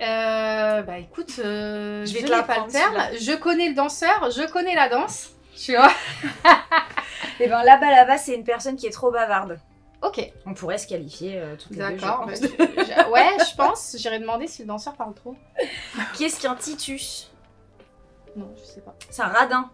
Euh, 0.00 0.82
bah 0.82 0.98
écoute, 0.98 1.32
euh, 1.40 2.04
Je 2.06 2.12
je 2.12 2.14
vais 2.18 2.22
te 2.22 2.28
pas 2.46 2.64
le 2.64 2.70
terme. 2.70 2.96
Je 3.20 3.36
connais 3.36 3.68
le 3.70 3.74
danseur, 3.74 4.30
je 4.30 4.46
connais 4.52 4.74
la 4.76 4.88
danse. 4.88 5.30
Tu 5.56 5.72
vois 5.74 5.90
Eh 7.40 7.48
ben 7.48 7.64
là-bas 7.64 7.90
là-bas, 7.90 8.18
c'est 8.18 8.34
une 8.36 8.44
personne 8.44 8.76
qui 8.76 8.86
est 8.86 8.90
trop 8.90 9.10
bavarde. 9.10 9.58
Ok, 10.04 10.32
On 10.44 10.52
pourrait 10.52 10.76
se 10.76 10.86
qualifier 10.86 11.38
euh, 11.38 11.56
toutes 11.56 11.70
les 11.70 11.76
deux, 11.78 11.96
d'accord. 11.96 12.26
bah, 12.26 12.34
je- 12.34 13.10
ouais, 13.10 13.36
je 13.50 13.56
pense. 13.56 13.96
J'irai 13.98 14.18
demander 14.18 14.46
si 14.46 14.60
le 14.62 14.68
danseur 14.68 14.92
parle 14.94 15.14
trop. 15.14 15.34
Qu'est-ce 16.18 16.40
qu'un 16.42 16.54
titus 16.54 17.30
Non, 18.36 18.52
je 18.56 18.62
sais 18.64 18.80
pas. 18.82 18.94
C'est 19.08 19.22
un 19.22 19.28
radin. 19.28 19.70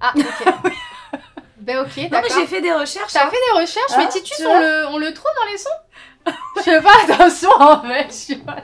Ah, 0.00 0.12
ok. 0.16 0.72
ben 1.56 1.78
ok, 1.80 1.96
Non 1.96 2.02
mais 2.02 2.08
d'accord. 2.08 2.30
j'ai 2.38 2.46
fait 2.46 2.60
des 2.60 2.72
recherches. 2.72 3.12
T'as 3.12 3.26
hein. 3.26 3.30
fait 3.30 3.36
des 3.54 3.60
recherches, 3.60 3.90
Ah, 3.92 3.98
mais 3.98 4.08
Titus, 4.08 4.40
on 4.40 4.44
vois 4.44 4.60
le, 4.60 4.86
on 4.88 4.98
le 4.98 5.12
trouve 5.12 5.30
dans 5.44 5.50
les 5.50 5.58
sons? 5.58 6.32
Je 6.58 6.62
sais 6.62 6.80
pas, 6.80 6.92
attention 7.08 7.50
en 7.58 7.82
fait. 7.82 8.06
je 8.06 8.12
sais 8.12 8.36
pas. 8.36 8.56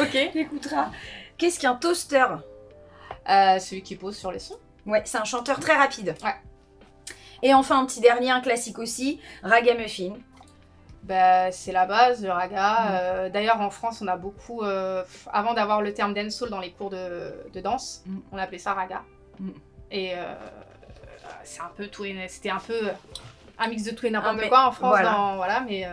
Ok. 0.00 0.32
T'écouteras. 0.32 0.90
Qu'est-ce 1.36 1.60
qu'un 1.60 1.74
toaster? 1.74 2.24
Euh, 3.28 3.58
celui 3.58 3.82
qui 3.82 3.96
pose 3.96 4.16
sur 4.16 4.32
les 4.32 4.38
sons. 4.38 4.58
Ouais, 4.86 5.02
c'est 5.04 5.18
un 5.18 5.24
chanteur 5.24 5.60
très 5.60 5.76
rapide. 5.76 6.14
Ouais. 6.24 6.34
Et 7.42 7.52
enfin, 7.52 7.78
un 7.80 7.84
petit 7.84 8.00
dernier, 8.00 8.30
un 8.30 8.40
classique 8.40 8.78
aussi, 8.78 9.20
Ragamuffin. 9.42 10.14
Bah, 11.02 11.50
c'est 11.50 11.72
la 11.72 11.84
base, 11.86 12.22
le 12.22 12.30
raga. 12.30 12.72
Mm. 12.72 12.88
Euh, 12.92 13.28
D'ailleurs, 13.28 13.60
en 13.60 13.70
France, 13.70 14.00
on 14.02 14.06
a 14.08 14.16
beaucoup. 14.16 14.62
euh, 14.62 15.02
avant 15.32 15.52
d'avoir 15.54 15.82
le 15.82 15.92
terme 15.92 16.14
dancehall 16.14 16.50
dans 16.50 16.60
les 16.60 16.70
cours 16.72 16.90
de, 16.90 17.34
de 17.52 17.60
danse, 17.60 18.02
Mm. 18.06 18.18
on 18.32 18.38
appelait 18.38 18.58
ça 18.58 18.72
raga. 18.74 19.02
Mm. 19.40 19.50
Et 19.90 20.14
euh, 20.14 20.34
c'est 21.44 21.60
un 21.60 21.70
peu 21.76 21.88
tout 21.88 22.04
C'était 22.28 22.50
un 22.50 22.60
peu 22.60 22.90
un 23.58 23.68
mix 23.68 23.82
de 23.84 23.90
tout 23.90 24.06
et 24.06 24.10
n'importe 24.10 24.36
Ah, 24.38 24.40
mais 24.42 24.48
quoi 24.48 24.66
en 24.68 24.72
France. 24.72 24.90
voilà. 24.90 25.12
dans- 25.12 25.36
voilà 25.36 25.60
mais 25.60 25.86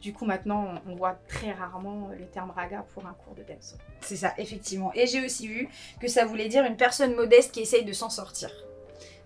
du 0.00 0.12
coup, 0.14 0.24
maintenant, 0.24 0.74
on, 0.88 0.94
voit 0.96 1.18
très 1.28 1.52
rarement 1.52 2.08
le 2.18 2.26
terme 2.26 2.50
raga 2.56 2.84
pour 2.94 3.06
un 3.06 3.12
cours 3.24 3.34
de 3.34 3.42
dancehall. 3.42 3.78
C'est 4.00 4.16
ça, 4.16 4.32
effectivement. 4.38 4.90
Et 4.94 5.06
j'ai 5.06 5.24
aussi 5.24 5.46
vu 5.46 5.68
que 6.00 6.08
ça 6.08 6.24
voulait 6.24 6.48
dire 6.48 6.64
une 6.64 6.76
personne 6.76 7.14
modeste 7.14 7.52
qui 7.52 7.60
essaye 7.60 7.84
de 7.84 7.92
s'en 7.92 8.08
sortir. 8.08 8.50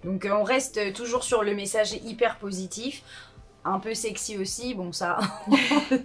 Donc 0.02 0.28
on 0.30 0.42
reste 0.42 0.92
toujours 0.92 1.22
sur 1.24 1.42
le 1.44 1.54
message 1.54 1.92
hyper 1.92 2.36
positif. 2.38 3.02
Un 3.66 3.80
peu 3.80 3.94
sexy 3.94 4.36
aussi, 4.36 4.74
bon 4.74 4.92
ça, 4.92 5.18
on 5.48 5.54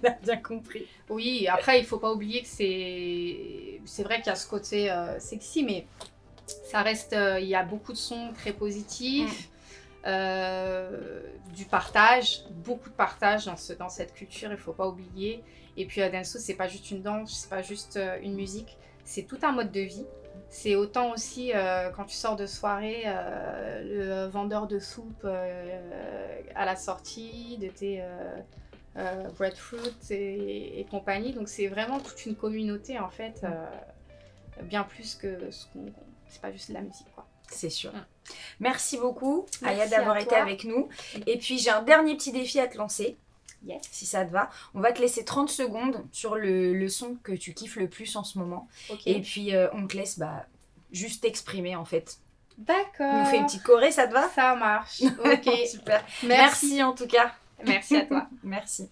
a 0.08 0.12
bien 0.24 0.38
compris. 0.38 0.88
Oui, 1.10 1.48
après, 1.48 1.80
il 1.80 1.86
faut 1.86 1.98
pas 2.00 2.12
oublier 2.14 2.42
que 2.42 2.48
c'est. 2.48 3.82
C'est 3.86 4.04
vrai 4.04 4.18
qu'il 4.18 4.28
y 4.28 4.30
a 4.30 4.36
ce 4.36 4.48
côté 4.48 4.90
euh, 4.90 5.20
sexy, 5.20 5.64
mais 5.64 5.86
ça 6.72 6.82
reste. 6.82 7.14
euh, 7.14 7.40
il 7.40 7.48
y 7.48 7.56
a 7.56 7.64
beaucoup 7.64 7.92
de 7.92 7.98
sons 7.98 8.32
très 8.34 8.54
positifs, 8.54 9.50
euh, 10.08 11.22
du 11.54 11.66
partage, 11.66 12.44
beaucoup 12.52 12.90
de 12.90 12.96
partage 12.96 13.46
dans, 13.46 13.58
ce, 13.58 13.74
dans 13.74 13.90
cette 13.90 14.14
culture, 14.14 14.52
il 14.52 14.58
faut 14.58 14.74
pas 14.74 14.88
oublier. 14.88 15.44
Et 15.78 15.86
puis, 15.86 16.02
euh, 16.02 16.10
dancehall, 16.10 16.42
c'est 16.42 16.56
pas 16.56 16.68
juste 16.68 16.92
une 16.92 17.02
danse, 17.02 17.42
c'est 17.42 17.50
pas 17.50 17.62
juste 17.62 18.00
une 18.24 18.36
musique, 18.36 18.78
c'est 19.04 19.24
tout 19.24 19.40
un 19.44 19.52
mode 19.52 19.72
de 19.72 19.82
vie. 19.82 20.06
C'est 20.50 20.76
autant 20.76 21.12
aussi 21.14 21.52
euh, 21.54 21.90
quand 21.90 22.06
tu 22.06 22.16
sors 22.16 22.36
de 22.36 22.46
soirée, 22.46 23.04
euh, 23.06 24.26
le 24.26 24.30
vendeur 24.30 24.68
de 24.68 24.80
soupe 24.80 25.22
euh, 25.26 26.42
à 26.56 26.66
la 26.66 26.76
sortie 26.76 27.58
de 27.58 27.68
tes. 27.68 28.04
breadfruit 29.36 29.80
et, 30.10 30.80
et 30.80 30.86
compagnie. 30.86 31.34
Donc 31.34 31.48
c'est 31.48 31.68
vraiment 31.68 32.00
toute 32.00 32.26
une 32.26 32.36
communauté 32.36 33.00
en 33.00 33.10
fait, 33.10 33.46
bien 34.64 34.84
plus 34.84 35.16
que 35.16 35.52
ce 35.52 35.66
qu'on. 35.68 35.86
C'est 36.28 36.42
pas 36.42 36.52
juste 36.52 36.70
de 36.70 36.76
la 36.76 36.82
musique 36.82 37.08
quoi. 37.16 37.26
C'est 37.50 37.70
sûr. 37.70 37.92
Mm. 37.92 38.06
Merci 38.60 38.98
beaucoup, 38.98 39.46
Merci 39.62 39.82
Aya, 39.82 39.88
d'avoir 39.88 40.18
été 40.18 40.36
avec 40.36 40.64
nous. 40.64 40.90
Et 41.26 41.38
puis 41.38 41.58
j'ai 41.58 41.72
un 41.72 41.82
dernier 41.82 42.16
petit 42.16 42.32
défi 42.32 42.60
à 42.60 42.68
te 42.68 42.78
lancer. 42.78 43.18
Yes. 43.66 43.82
Si 43.92 44.06
ça 44.06 44.26
te 44.26 44.32
va, 44.32 44.50
on 44.74 44.80
va 44.80 44.92
te 44.92 45.02
laisser 45.02 45.26
30 45.26 45.50
secondes 45.50 46.06
sur 46.12 46.36
le, 46.36 46.74
le 46.74 46.90
son 46.90 47.16
que 47.24 47.34
tu 47.34 47.54
kiffes 47.54 47.76
le 47.76 47.90
plus 47.90 48.16
en 48.16 48.24
ce 48.24 48.38
moment. 48.38 48.68
Et 49.06 49.22
puis 49.22 49.54
euh, 49.54 49.68
on 49.74 49.86
te 49.88 49.98
laisse 49.98 50.18
bah, 50.18 50.46
juste 50.92 51.24
t'exprimer 51.24 51.76
en 51.76 51.86
fait. 51.86 52.20
D'accord. 52.58 53.14
On 53.14 53.26
fait 53.26 53.38
une 53.38 53.46
petite 53.46 53.64
choré, 53.64 53.92
ça 53.92 54.08
te 54.08 54.14
va? 54.14 54.30
Ça 54.30 54.56
marche. 54.56 55.02
Ok. 55.24 55.50
Super. 55.70 56.04
Merci. 56.24 56.68
Merci 56.68 56.84
en 56.84 56.94
tout 56.94 57.08
cas. 57.08 57.34
Merci 57.66 57.98
à 57.98 58.06
toi. 58.06 58.28
Merci. 58.44 58.90